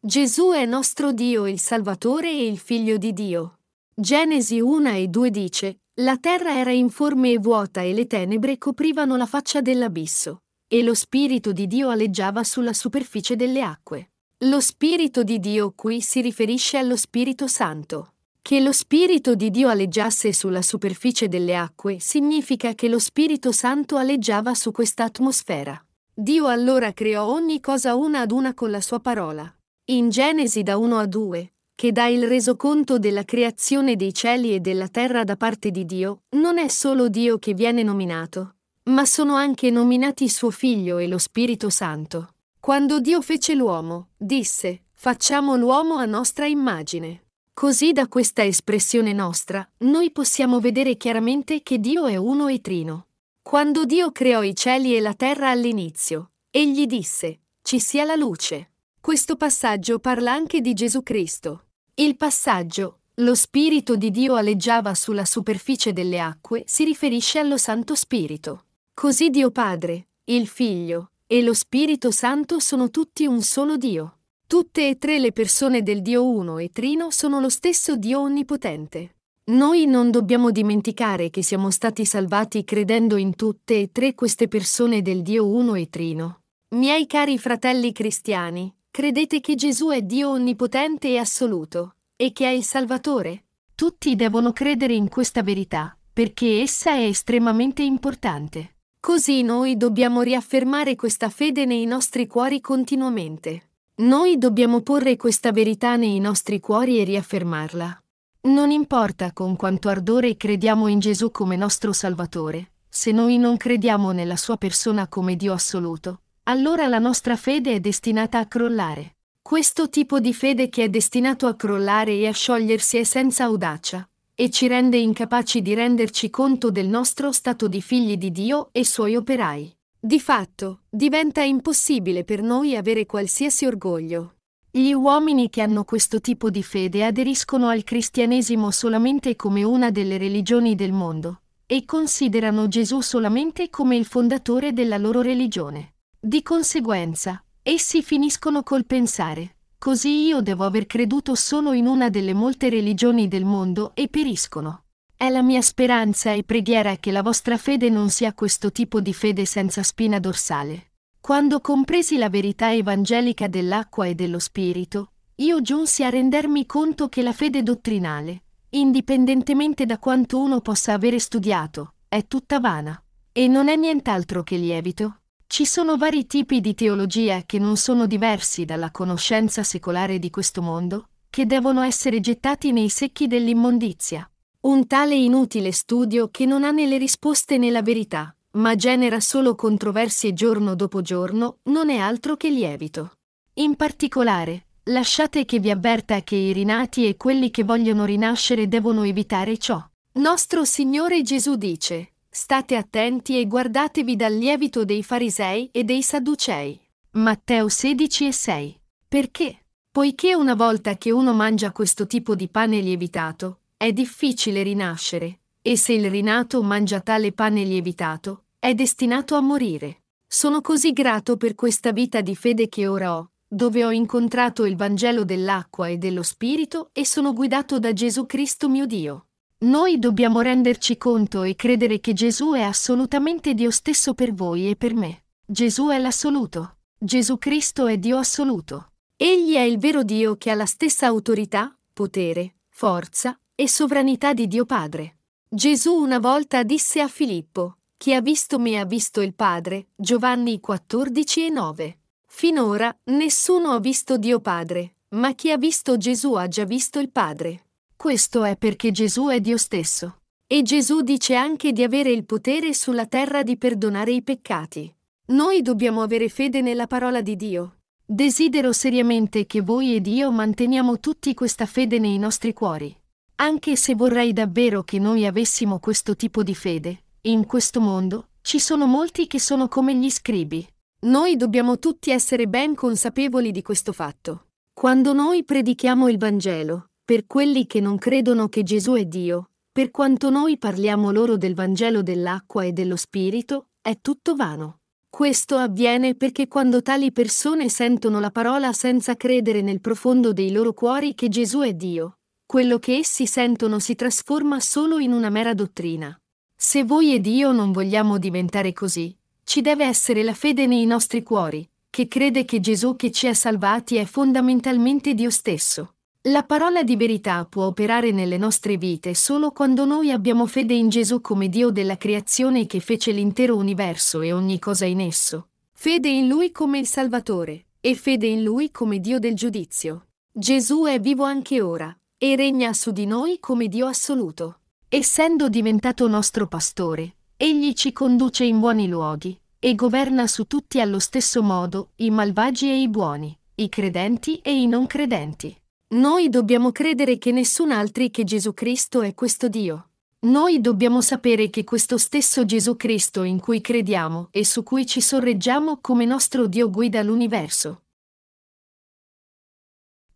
[0.00, 3.58] Gesù è nostro Dio, il Salvatore e il Figlio di Dio.
[3.96, 9.16] Genesi 1 e 2 dice, La terra era informe e vuota e le tenebre coprivano
[9.16, 14.10] la faccia dell'abisso, e lo Spirito di Dio aleggiava sulla superficie delle acque.
[14.38, 18.14] Lo Spirito di Dio qui si riferisce allo Spirito Santo.
[18.42, 23.96] Che lo Spirito di Dio aleggiasse sulla superficie delle acque significa che lo Spirito Santo
[23.96, 25.80] aleggiava su questa atmosfera.
[26.12, 29.48] Dio allora creò ogni cosa una ad una con la sua parola.
[29.86, 34.60] In Genesi da 1 a 2, che dà il resoconto della creazione dei cieli e
[34.60, 39.34] della terra da parte di Dio, non è solo Dio che viene nominato, ma sono
[39.34, 42.28] anche nominati suo Figlio e lo Spirito Santo.
[42.60, 47.24] Quando Dio fece l'uomo, disse, facciamo l'uomo a nostra immagine.
[47.52, 53.06] Così da questa espressione nostra, noi possiamo vedere chiaramente che Dio è uno e trino.
[53.42, 58.70] Quando Dio creò i cieli e la terra all'inizio, egli disse, ci sia la luce.
[59.04, 61.64] Questo passaggio parla anche di Gesù Cristo.
[61.96, 67.94] Il passaggio, lo Spirito di Dio aleggiava sulla superficie delle acque, si riferisce allo Santo
[67.96, 68.64] Spirito.
[68.94, 74.20] Così Dio Padre, il Figlio e lo Spirito Santo sono tutti un solo Dio.
[74.46, 79.16] Tutte e tre le persone del Dio Uno e Trino sono lo stesso Dio Onnipotente.
[79.50, 85.02] Noi non dobbiamo dimenticare che siamo stati salvati credendo in tutte e tre queste persone
[85.02, 86.38] del Dio Uno e Trino.
[86.70, 92.50] Miei cari fratelli cristiani, credete che Gesù è Dio Onnipotente e assoluto, e che è
[92.50, 93.46] il Salvatore?
[93.74, 98.76] Tutti devono credere in questa verità, perché essa è estremamente importante.
[99.00, 103.70] Così noi dobbiamo riaffermare questa fede nei nostri cuori continuamente.
[103.96, 108.00] Noi dobbiamo porre questa verità nei nostri cuori e riaffermarla.
[108.42, 114.12] Non importa con quanto ardore crediamo in Gesù come nostro Salvatore, se noi non crediamo
[114.12, 119.16] nella sua persona come Dio assoluto, allora la nostra fede è destinata a crollare.
[119.40, 124.06] Questo tipo di fede che è destinato a crollare e a sciogliersi è senza audacia,
[124.34, 128.84] e ci rende incapaci di renderci conto del nostro stato di figli di Dio e
[128.84, 129.74] suoi operai.
[129.98, 134.34] Di fatto, diventa impossibile per noi avere qualsiasi orgoglio.
[134.70, 140.18] Gli uomini che hanno questo tipo di fede aderiscono al cristianesimo solamente come una delle
[140.18, 145.93] religioni del mondo e considerano Gesù solamente come il fondatore della loro religione.
[146.26, 152.32] Di conseguenza, essi finiscono col pensare, così io devo aver creduto solo in una delle
[152.32, 154.84] molte religioni del mondo e periscono.
[155.14, 159.12] È la mia speranza e preghiera che la vostra fede non sia questo tipo di
[159.12, 160.92] fede senza spina dorsale.
[161.20, 167.20] Quando compresi la verità evangelica dell'acqua e dello spirito, io giunsi a rendermi conto che
[167.20, 172.98] la fede dottrinale, indipendentemente da quanto uno possa avere studiato, è tutta vana.
[173.30, 175.18] E non è nient'altro che lievito.
[175.54, 180.60] Ci sono vari tipi di teologia che non sono diversi dalla conoscenza secolare di questo
[180.62, 184.28] mondo, che devono essere gettati nei secchi dell'immondizia.
[184.62, 189.20] Un tale inutile studio che non ha né le risposte né la verità, ma genera
[189.20, 193.12] solo controversie giorno dopo giorno, non è altro che lievito.
[193.52, 199.04] In particolare, lasciate che vi avverta che i rinati e quelli che vogliono rinascere devono
[199.04, 199.80] evitare ciò.
[200.14, 206.80] Nostro Signore Gesù dice, State attenti e guardatevi dal lievito dei farisei e dei sadducei.
[207.12, 208.80] Matteo 16 e 6.
[209.06, 209.66] Perché?
[209.88, 215.76] Poiché una volta che uno mangia questo tipo di pane lievitato, è difficile rinascere, e
[215.76, 220.02] se il rinato mangia tale pane lievitato, è destinato a morire.
[220.26, 224.74] Sono così grato per questa vita di fede che ora ho, dove ho incontrato il
[224.74, 229.26] Vangelo dell'acqua e dello Spirito e sono guidato da Gesù Cristo mio Dio.
[229.64, 234.76] Noi dobbiamo renderci conto e credere che Gesù è assolutamente Dio stesso per voi e
[234.76, 235.24] per me.
[235.42, 236.80] Gesù è l'assoluto.
[236.98, 238.92] Gesù Cristo è Dio assoluto.
[239.16, 244.48] Egli è il vero Dio che ha la stessa autorità, potere, forza e sovranità di
[244.48, 245.20] Dio Padre.
[245.48, 250.60] Gesù una volta disse a Filippo, Chi ha visto me ha visto il Padre, Giovanni
[250.60, 251.98] 14 e 9.
[252.26, 257.10] Finora nessuno ha visto Dio Padre, ma chi ha visto Gesù ha già visto il
[257.10, 257.63] Padre.
[258.04, 260.18] Questo è perché Gesù è Dio stesso.
[260.46, 264.94] E Gesù dice anche di avere il potere sulla terra di perdonare i peccati.
[265.28, 267.78] Noi dobbiamo avere fede nella parola di Dio.
[268.04, 272.94] Desidero seriamente che voi ed io manteniamo tutti questa fede nei nostri cuori.
[273.36, 278.60] Anche se vorrei davvero che noi avessimo questo tipo di fede, in questo mondo ci
[278.60, 280.62] sono molti che sono come gli scribi.
[281.04, 284.48] Noi dobbiamo tutti essere ben consapevoli di questo fatto.
[284.74, 289.90] Quando noi predichiamo il Vangelo, per quelli che non credono che Gesù è Dio, per
[289.90, 294.78] quanto noi parliamo loro del Vangelo dell'acqua e dello Spirito, è tutto vano.
[295.10, 300.72] Questo avviene perché quando tali persone sentono la parola senza credere nel profondo dei loro
[300.72, 305.52] cuori che Gesù è Dio, quello che essi sentono si trasforma solo in una mera
[305.52, 306.18] dottrina.
[306.56, 309.14] Se voi ed io non vogliamo diventare così,
[309.44, 313.34] ci deve essere la fede nei nostri cuori, che crede che Gesù che ci ha
[313.34, 315.93] salvati è fondamentalmente Dio stesso.
[316.28, 320.88] La parola di verità può operare nelle nostre vite solo quando noi abbiamo fede in
[320.88, 325.48] Gesù come Dio della creazione che fece l'intero universo e ogni cosa in esso.
[325.74, 330.06] Fede in Lui come il Salvatore e fede in Lui come Dio del giudizio.
[330.32, 334.60] Gesù è vivo anche ora e regna su di noi come Dio assoluto.
[334.88, 341.00] Essendo diventato nostro pastore, Egli ci conduce in buoni luoghi e governa su tutti allo
[341.00, 345.54] stesso modo, i malvagi e i buoni, i credenti e i non credenti.
[345.94, 349.90] Noi dobbiamo credere che nessun altri che Gesù Cristo è questo Dio.
[350.24, 355.00] Noi dobbiamo sapere che questo stesso Gesù Cristo in cui crediamo e su cui ci
[355.00, 357.82] sorreggiamo come nostro Dio guida l'universo.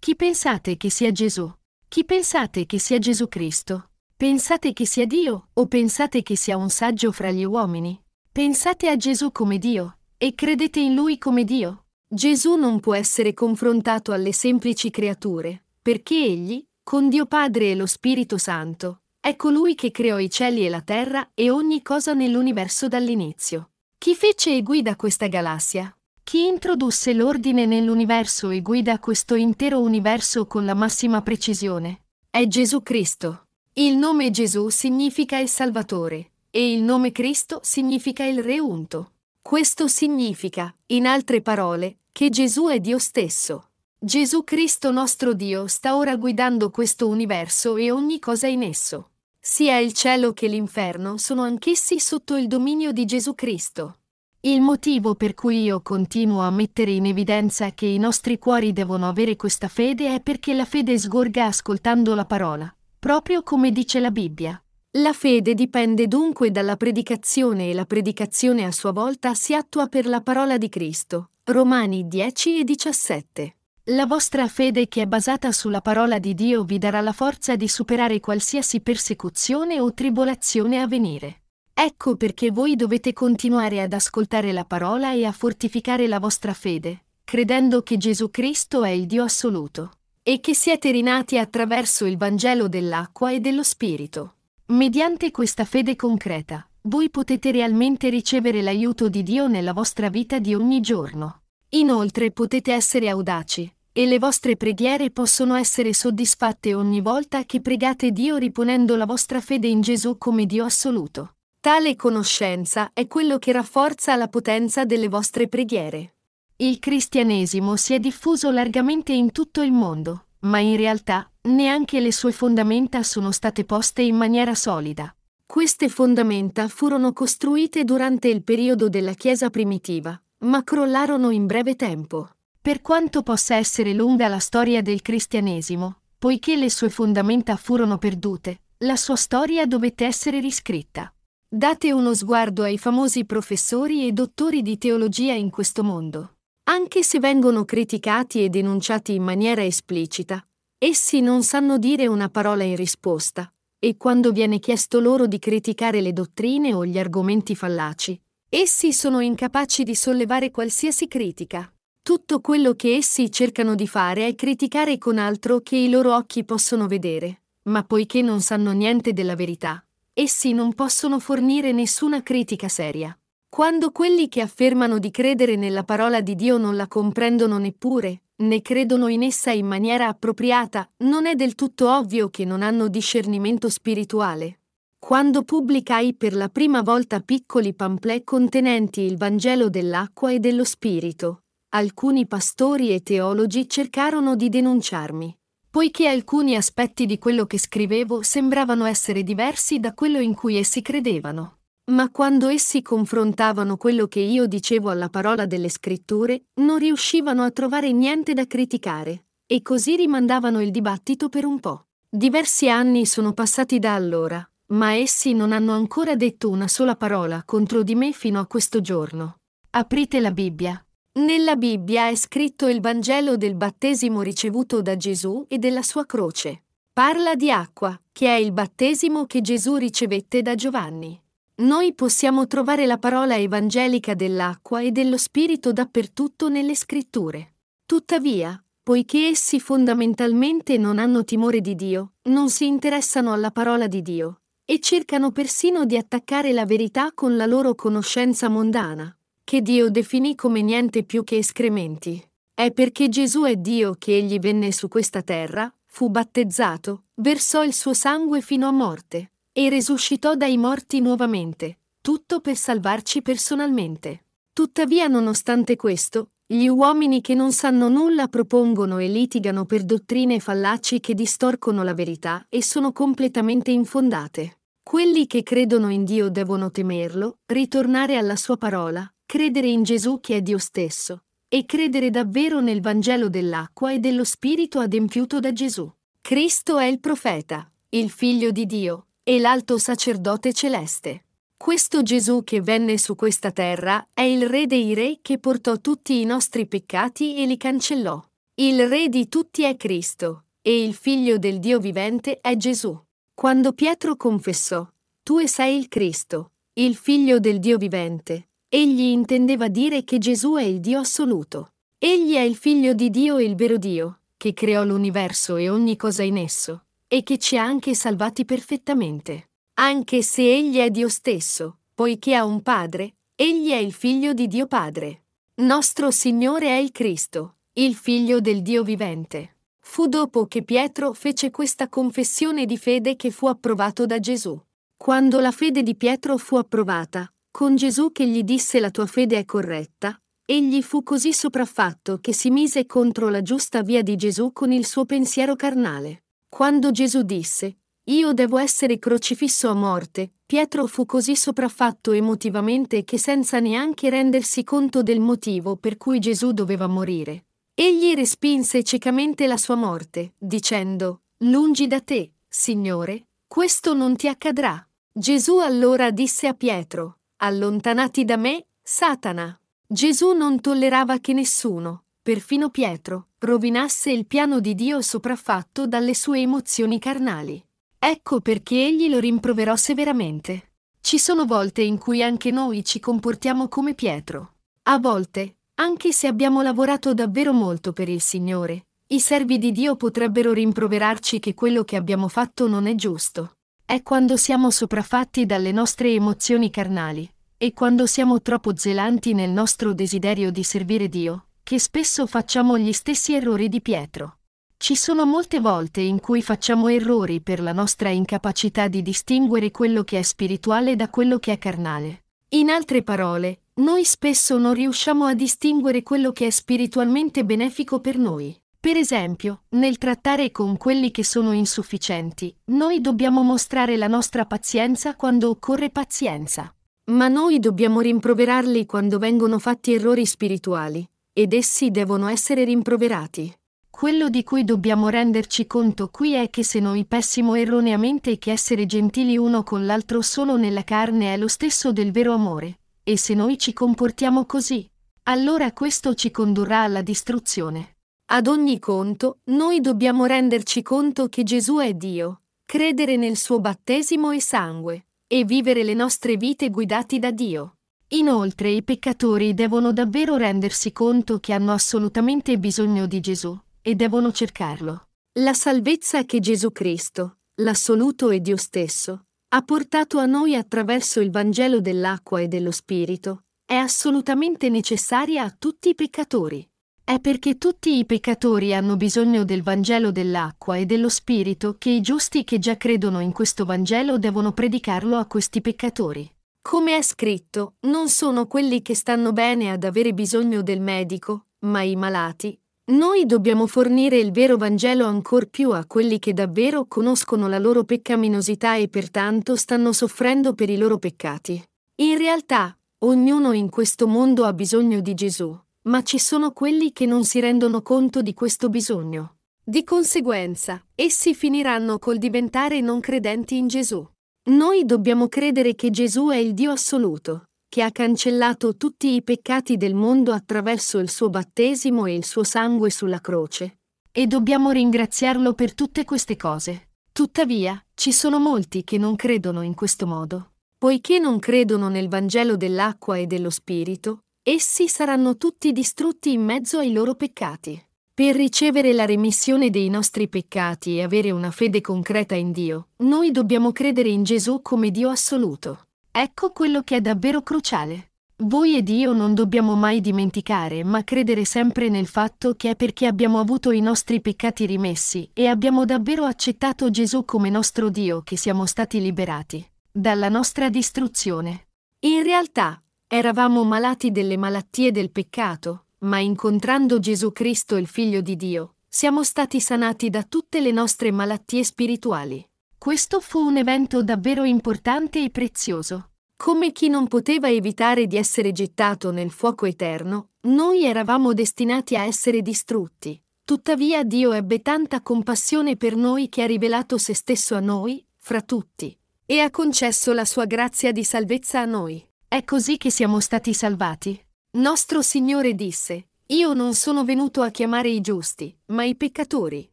[0.00, 1.48] Chi pensate che sia Gesù?
[1.86, 3.90] Chi pensate che sia Gesù Cristo?
[4.16, 8.02] Pensate che sia Dio o pensate che sia un saggio fra gli uomini?
[8.32, 11.84] Pensate a Gesù come Dio e credete in Lui come Dio.
[12.08, 17.86] Gesù non può essere confrontato alle semplici creature, perché egli, con Dio Padre e lo
[17.86, 22.88] Spirito Santo, è colui che creò i cieli e la terra e ogni cosa nell'universo
[22.88, 23.70] dall'inizio.
[23.96, 25.90] Chi fece e guida questa galassia?
[26.22, 32.02] Chi introdusse l'ordine nell'universo e guida questo intero universo con la massima precisione?
[32.28, 33.44] È Gesù Cristo.
[33.72, 39.12] Il nome Gesù significa il Salvatore e il nome Cristo significa il Re unto.
[39.40, 43.67] Questo significa, in altre parole, che Gesù è Dio stesso.
[44.00, 49.10] Gesù Cristo nostro Dio sta ora guidando questo universo e ogni cosa in esso.
[49.40, 53.96] Sia il cielo che l'inferno sono anch'essi sotto il dominio di Gesù Cristo.
[54.42, 59.08] Il motivo per cui io continuo a mettere in evidenza che i nostri cuori devono
[59.08, 64.12] avere questa fede è perché la fede sgorga ascoltando la parola, proprio come dice la
[64.12, 64.62] Bibbia.
[64.92, 70.06] La fede dipende dunque dalla predicazione e la predicazione a sua volta si attua per
[70.06, 71.30] la parola di Cristo.
[71.42, 73.57] Romani 10 e 17.
[73.90, 77.68] La vostra fede che è basata sulla parola di Dio vi darà la forza di
[77.68, 81.44] superare qualsiasi persecuzione o tribolazione a venire.
[81.72, 87.04] Ecco perché voi dovete continuare ad ascoltare la parola e a fortificare la vostra fede,
[87.24, 92.68] credendo che Gesù Cristo è il Dio assoluto e che siete rinati attraverso il Vangelo
[92.68, 94.34] dell'acqua e dello Spirito.
[94.66, 100.54] Mediante questa fede concreta, voi potete realmente ricevere l'aiuto di Dio nella vostra vita di
[100.54, 101.40] ogni giorno.
[101.70, 108.12] Inoltre potete essere audaci, e le vostre preghiere possono essere soddisfatte ogni volta che pregate
[108.12, 111.34] Dio riponendo la vostra fede in Gesù come Dio assoluto.
[111.58, 116.14] Tale conoscenza è quello che rafforza la potenza delle vostre preghiere.
[116.58, 122.12] Il cristianesimo si è diffuso largamente in tutto il mondo, ma in realtà neanche le
[122.12, 125.12] sue fondamenta sono state poste in maniera solida.
[125.44, 132.28] Queste fondamenta furono costruite durante il periodo della Chiesa primitiva, ma crollarono in breve tempo.
[132.68, 138.60] Per quanto possa essere lunga la storia del cristianesimo, poiché le sue fondamenta furono perdute,
[138.80, 141.10] la sua storia dovette essere riscritta.
[141.48, 146.34] Date uno sguardo ai famosi professori e dottori di teologia in questo mondo.
[146.64, 150.46] Anche se vengono criticati e denunciati in maniera esplicita,
[150.76, 156.02] essi non sanno dire una parola in risposta, e quando viene chiesto loro di criticare
[156.02, 161.72] le dottrine o gli argomenti fallaci, essi sono incapaci di sollevare qualsiasi critica.
[162.02, 166.44] Tutto quello che essi cercano di fare è criticare con altro che i loro occhi
[166.44, 172.68] possono vedere, ma poiché non sanno niente della verità, essi non possono fornire nessuna critica
[172.68, 173.16] seria.
[173.48, 178.62] Quando quelli che affermano di credere nella parola di Dio non la comprendono neppure, né
[178.62, 183.68] credono in essa in maniera appropriata, non è del tutto ovvio che non hanno discernimento
[183.68, 184.60] spirituale.
[184.98, 191.44] Quando pubblicai per la prima volta piccoli pamphlet contenenti il Vangelo dell'acqua e dello Spirito,
[191.70, 195.36] alcuni pastori e teologi cercarono di denunciarmi,
[195.68, 200.80] poiché alcuni aspetti di quello che scrivevo sembravano essere diversi da quello in cui essi
[200.80, 201.58] credevano.
[201.90, 207.50] Ma quando essi confrontavano quello che io dicevo alla parola delle scritture, non riuscivano a
[207.50, 211.86] trovare niente da criticare, e così rimandavano il dibattito per un po'.
[212.08, 217.42] Diversi anni sono passati da allora, ma essi non hanno ancora detto una sola parola
[217.44, 219.40] contro di me fino a questo giorno.
[219.70, 220.82] Aprite la Bibbia.
[221.18, 226.62] Nella Bibbia è scritto il Vangelo del battesimo ricevuto da Gesù e della sua croce.
[226.92, 231.20] Parla di acqua, che è il battesimo che Gesù ricevette da Giovanni.
[231.56, 237.54] Noi possiamo trovare la parola evangelica dell'acqua e dello Spirito dappertutto nelle scritture.
[237.84, 244.02] Tuttavia, poiché essi fondamentalmente non hanno timore di Dio, non si interessano alla parola di
[244.02, 249.12] Dio, e cercano persino di attaccare la verità con la loro conoscenza mondana,
[249.48, 252.22] che Dio definì come niente più che escrementi.
[252.52, 257.72] È perché Gesù è Dio che egli venne su questa terra, fu battezzato, versò il
[257.72, 264.26] suo sangue fino a morte, e risuscitò dai morti nuovamente, tutto per salvarci personalmente.
[264.52, 271.00] Tuttavia, nonostante questo, gli uomini che non sanno nulla propongono e litigano per dottrine fallaci
[271.00, 274.58] che distorcono la verità e sono completamente infondate.
[274.82, 280.36] Quelli che credono in Dio devono temerlo, ritornare alla sua parola, credere in Gesù che
[280.36, 285.86] è Dio stesso, e credere davvero nel Vangelo dell'acqua e dello Spirito adempiuto da Gesù.
[286.22, 291.26] Cristo è il profeta, il figlio di Dio, e l'alto sacerdote celeste.
[291.58, 296.22] Questo Gesù che venne su questa terra è il Re dei Re che portò tutti
[296.22, 298.18] i nostri peccati e li cancellò.
[298.54, 302.98] Il Re di tutti è Cristo, e il Figlio del Dio vivente è Gesù.
[303.34, 304.88] Quando Pietro confessò,
[305.22, 310.62] Tu sei il Cristo, il Figlio del Dio vivente, egli intendeva dire che Gesù è
[310.62, 311.72] il Dio assoluto.
[311.98, 315.96] Egli è il Figlio di Dio e il vero Dio, che creò l'universo e ogni
[315.96, 319.48] cosa in esso e che ci ha anche salvati perfettamente.
[319.74, 324.46] Anche se Egli è Dio stesso, poiché ha un Padre, Egli è il Figlio di
[324.46, 325.22] Dio Padre.
[325.56, 329.56] Nostro Signore è il Cristo, il Figlio del Dio vivente.
[329.80, 334.60] Fu dopo che Pietro fece questa confessione di fede che fu approvato da Gesù.
[334.96, 339.36] Quando la fede di Pietro fu approvata, con Gesù che gli disse la tua fede
[339.36, 344.52] è corretta, egli fu così sopraffatto che si mise contro la giusta via di Gesù
[344.52, 346.26] con il suo pensiero carnale.
[346.48, 347.78] Quando Gesù disse,
[348.10, 354.62] Io devo essere crocifisso a morte, Pietro fu così sopraffatto emotivamente che senza neanche rendersi
[354.62, 357.46] conto del motivo per cui Gesù doveva morire.
[357.74, 364.80] Egli respinse ciecamente la sua morte, dicendo, Lungi da te, Signore, questo non ti accadrà.
[365.12, 369.56] Gesù allora disse a Pietro, Allontanati da me, Satana.
[369.86, 376.40] Gesù non tollerava che nessuno, perfino Pietro, rovinasse il piano di Dio sopraffatto dalle sue
[376.40, 377.64] emozioni carnali.
[377.96, 380.72] Ecco perché egli lo rimproverò severamente.
[381.00, 384.54] Ci sono volte in cui anche noi ci comportiamo come Pietro.
[384.84, 389.94] A volte, anche se abbiamo lavorato davvero molto per il Signore, i servi di Dio
[389.94, 393.57] potrebbero rimproverarci che quello che abbiamo fatto non è giusto.
[393.90, 397.26] È quando siamo sopraffatti dalle nostre emozioni carnali
[397.56, 402.92] e quando siamo troppo zelanti nel nostro desiderio di servire Dio che spesso facciamo gli
[402.92, 404.40] stessi errori di Pietro.
[404.76, 410.04] Ci sono molte volte in cui facciamo errori per la nostra incapacità di distinguere quello
[410.04, 412.24] che è spirituale da quello che è carnale.
[412.50, 418.18] In altre parole, noi spesso non riusciamo a distinguere quello che è spiritualmente benefico per
[418.18, 418.54] noi.
[418.80, 425.16] Per esempio, nel trattare con quelli che sono insufficienti, noi dobbiamo mostrare la nostra pazienza
[425.16, 426.72] quando occorre pazienza.
[427.10, 433.52] Ma noi dobbiamo rimproverarli quando vengono fatti errori spirituali, ed essi devono essere rimproverati.
[433.90, 438.86] Quello di cui dobbiamo renderci conto qui è che se noi pessimo erroneamente che essere
[438.86, 443.34] gentili uno con l'altro solo nella carne è lo stesso del vero amore, e se
[443.34, 444.88] noi ci comportiamo così,
[445.24, 447.97] allora questo ci condurrà alla distruzione.
[448.30, 454.32] Ad ogni conto, noi dobbiamo renderci conto che Gesù è Dio, credere nel suo battesimo
[454.32, 457.76] e sangue, e vivere le nostre vite guidati da Dio.
[458.08, 464.30] Inoltre i peccatori devono davvero rendersi conto che hanno assolutamente bisogno di Gesù e devono
[464.30, 465.08] cercarlo.
[465.38, 469.24] La salvezza che Gesù Cristo, l'assoluto e Dio stesso,
[469.54, 475.54] ha portato a noi attraverso il Vangelo dell'acqua e dello Spirito, è assolutamente necessaria a
[475.58, 476.68] tutti i peccatori.
[477.08, 482.02] È perché tutti i peccatori hanno bisogno del Vangelo dell'acqua e dello Spirito che i
[482.02, 486.30] giusti che già credono in questo Vangelo devono predicarlo a questi peccatori.
[486.60, 491.80] Come è scritto, non sono quelli che stanno bene ad avere bisogno del medico, ma
[491.80, 492.54] i malati,
[492.90, 497.84] noi dobbiamo fornire il vero Vangelo ancor più a quelli che davvero conoscono la loro
[497.84, 501.62] peccaminosità e pertanto stanno soffrendo per i loro peccati.
[502.02, 505.58] In realtà, ognuno in questo mondo ha bisogno di Gesù,
[505.88, 509.36] ma ci sono quelli che non si rendono conto di questo bisogno.
[509.62, 514.06] Di conseguenza, essi finiranno col diventare non credenti in Gesù.
[514.50, 519.76] Noi dobbiamo credere che Gesù è il Dio assoluto, che ha cancellato tutti i peccati
[519.76, 523.78] del mondo attraverso il suo battesimo e il suo sangue sulla croce.
[524.10, 526.88] E dobbiamo ringraziarlo per tutte queste cose.
[527.12, 530.52] Tuttavia, ci sono molti che non credono in questo modo.
[530.78, 536.78] Poiché non credono nel Vangelo dell'acqua e dello Spirito, essi saranno tutti distrutti in mezzo
[536.78, 537.80] ai loro peccati.
[538.14, 543.30] Per ricevere la remissione dei nostri peccati e avere una fede concreta in Dio, noi
[543.30, 545.82] dobbiamo credere in Gesù come Dio assoluto.
[546.10, 548.12] Ecco quello che è davvero cruciale.
[548.38, 553.06] Voi ed io non dobbiamo mai dimenticare, ma credere sempre nel fatto che è perché
[553.06, 558.36] abbiamo avuto i nostri peccati rimessi e abbiamo davvero accettato Gesù come nostro Dio che
[558.36, 561.66] siamo stati liberati dalla nostra distruzione.
[562.00, 562.80] In realtà,
[563.10, 569.24] eravamo malati delle malattie del peccato, ma incontrando Gesù Cristo, il Figlio di Dio, siamo
[569.24, 572.46] stati sanati da tutte le nostre malattie spirituali.
[572.76, 576.10] Questo fu un evento davvero importante e prezioso.
[576.36, 582.04] Come chi non poteva evitare di essere gettato nel fuoco eterno, noi eravamo destinati a
[582.04, 583.20] essere distrutti.
[583.42, 588.42] Tuttavia Dio ebbe tanta compassione per noi che ha rivelato se stesso a noi, fra
[588.42, 592.06] tutti, e ha concesso la sua grazia di salvezza a noi.
[592.30, 594.22] È così che siamo stati salvati.
[594.58, 599.66] Nostro Signore disse, Io non sono venuto a chiamare i giusti, ma i peccatori.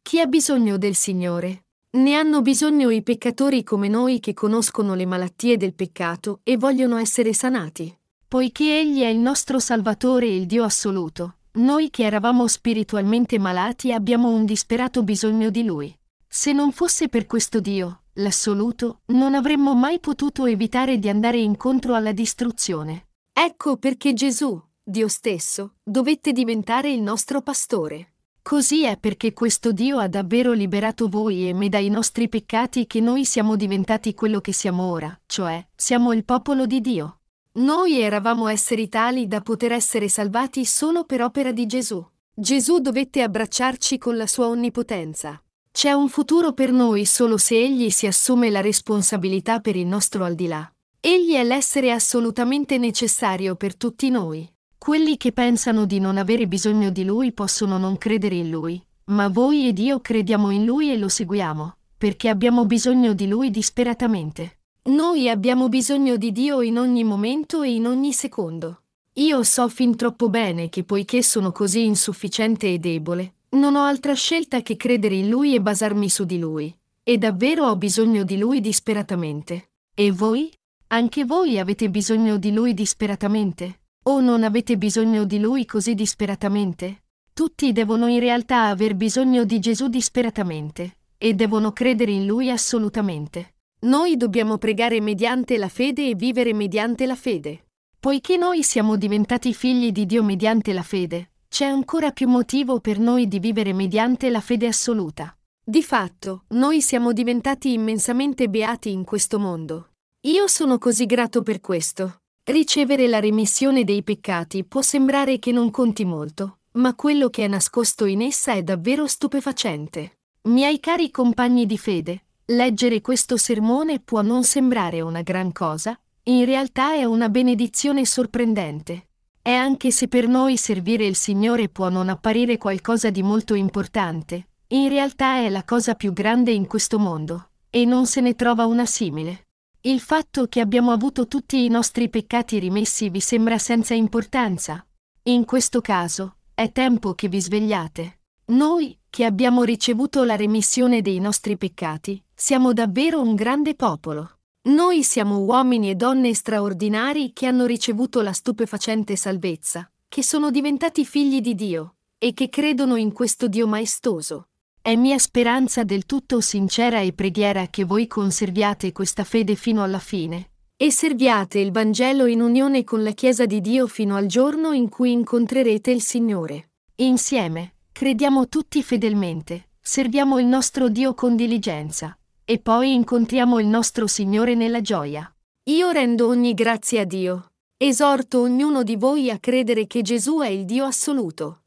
[0.00, 1.64] Chi ha bisogno del Signore?
[1.90, 6.96] Ne hanno bisogno i peccatori come noi che conoscono le malattie del peccato e vogliono
[6.96, 7.94] essere sanati.
[8.26, 13.92] Poiché Egli è il nostro Salvatore e il Dio assoluto, noi che eravamo spiritualmente malati
[13.92, 15.94] abbiamo un disperato bisogno di Lui.
[16.26, 21.94] Se non fosse per questo Dio, l'assoluto, non avremmo mai potuto evitare di andare incontro
[21.94, 23.08] alla distruzione.
[23.32, 28.12] Ecco perché Gesù, Dio stesso, dovette diventare il nostro pastore.
[28.42, 33.00] Così è perché questo Dio ha davvero liberato voi e me dai nostri peccati che
[33.00, 37.20] noi siamo diventati quello che siamo ora, cioè siamo il popolo di Dio.
[37.52, 42.04] Noi eravamo esseri tali da poter essere salvati solo per opera di Gesù.
[42.34, 45.40] Gesù dovette abbracciarci con la sua onnipotenza.
[45.76, 50.22] C'è un futuro per noi solo se Egli si assume la responsabilità per il nostro
[50.22, 50.72] al di là.
[51.00, 54.48] Egli è l'essere assolutamente necessario per tutti noi.
[54.78, 59.26] Quelli che pensano di non avere bisogno di Lui possono non credere in Lui, ma
[59.26, 64.58] voi ed io crediamo in Lui e lo seguiamo, perché abbiamo bisogno di Lui disperatamente.
[64.84, 68.82] Noi abbiamo bisogno di Dio in ogni momento e in ogni secondo.
[69.14, 74.14] Io so fin troppo bene che poiché sono così insufficiente e debole, non ho altra
[74.14, 76.76] scelta che credere in Lui e basarmi su di Lui.
[77.02, 79.70] E davvero ho bisogno di Lui disperatamente.
[79.94, 80.52] E voi?
[80.88, 83.80] Anche voi avete bisogno di Lui disperatamente?
[84.06, 87.04] O non avete bisogno di lui così disperatamente?
[87.32, 93.54] Tutti devono in realtà aver bisogno di Gesù disperatamente, e devono credere in lui assolutamente.
[93.84, 97.68] Noi dobbiamo pregare mediante la fede e vivere mediante la fede.
[97.98, 102.98] Poiché noi siamo diventati figli di Dio mediante la fede, c'è ancora più motivo per
[102.98, 105.38] noi di vivere mediante la fede assoluta.
[105.64, 109.90] Di fatto, noi siamo diventati immensamente beati in questo mondo.
[110.22, 112.22] Io sono così grato per questo.
[112.42, 117.46] Ricevere la remissione dei peccati può sembrare che non conti molto, ma quello che è
[117.46, 120.18] nascosto in essa è davvero stupefacente.
[120.48, 126.44] Miei cari compagni di fede, leggere questo sermone può non sembrare una gran cosa, in
[126.46, 129.06] realtà è una benedizione sorprendente.
[129.46, 134.48] E anche se per noi servire il Signore può non apparire qualcosa di molto importante,
[134.68, 138.64] in realtà è la cosa più grande in questo mondo, e non se ne trova
[138.64, 139.48] una simile.
[139.82, 144.82] Il fatto che abbiamo avuto tutti i nostri peccati rimessi vi sembra senza importanza?
[145.24, 148.20] In questo caso, è tempo che vi svegliate.
[148.46, 154.38] Noi, che abbiamo ricevuto la remissione dei nostri peccati, siamo davvero un grande popolo.
[154.66, 161.04] Noi siamo uomini e donne straordinari che hanno ricevuto la stupefacente salvezza, che sono diventati
[161.04, 164.48] figli di Dio, e che credono in questo Dio maestoso.
[164.80, 169.98] È mia speranza del tutto sincera e preghiera che voi conserviate questa fede fino alla
[169.98, 174.72] fine, e serviate il Vangelo in unione con la Chiesa di Dio fino al giorno
[174.72, 176.70] in cui incontrerete il Signore.
[176.96, 184.06] Insieme, crediamo tutti fedelmente, serviamo il nostro Dio con diligenza e poi incontriamo il nostro
[184.06, 185.28] Signore nella gioia.
[185.70, 187.52] Io rendo ogni grazia a Dio.
[187.76, 191.63] Esorto ognuno di voi a credere che Gesù è il Dio assoluto.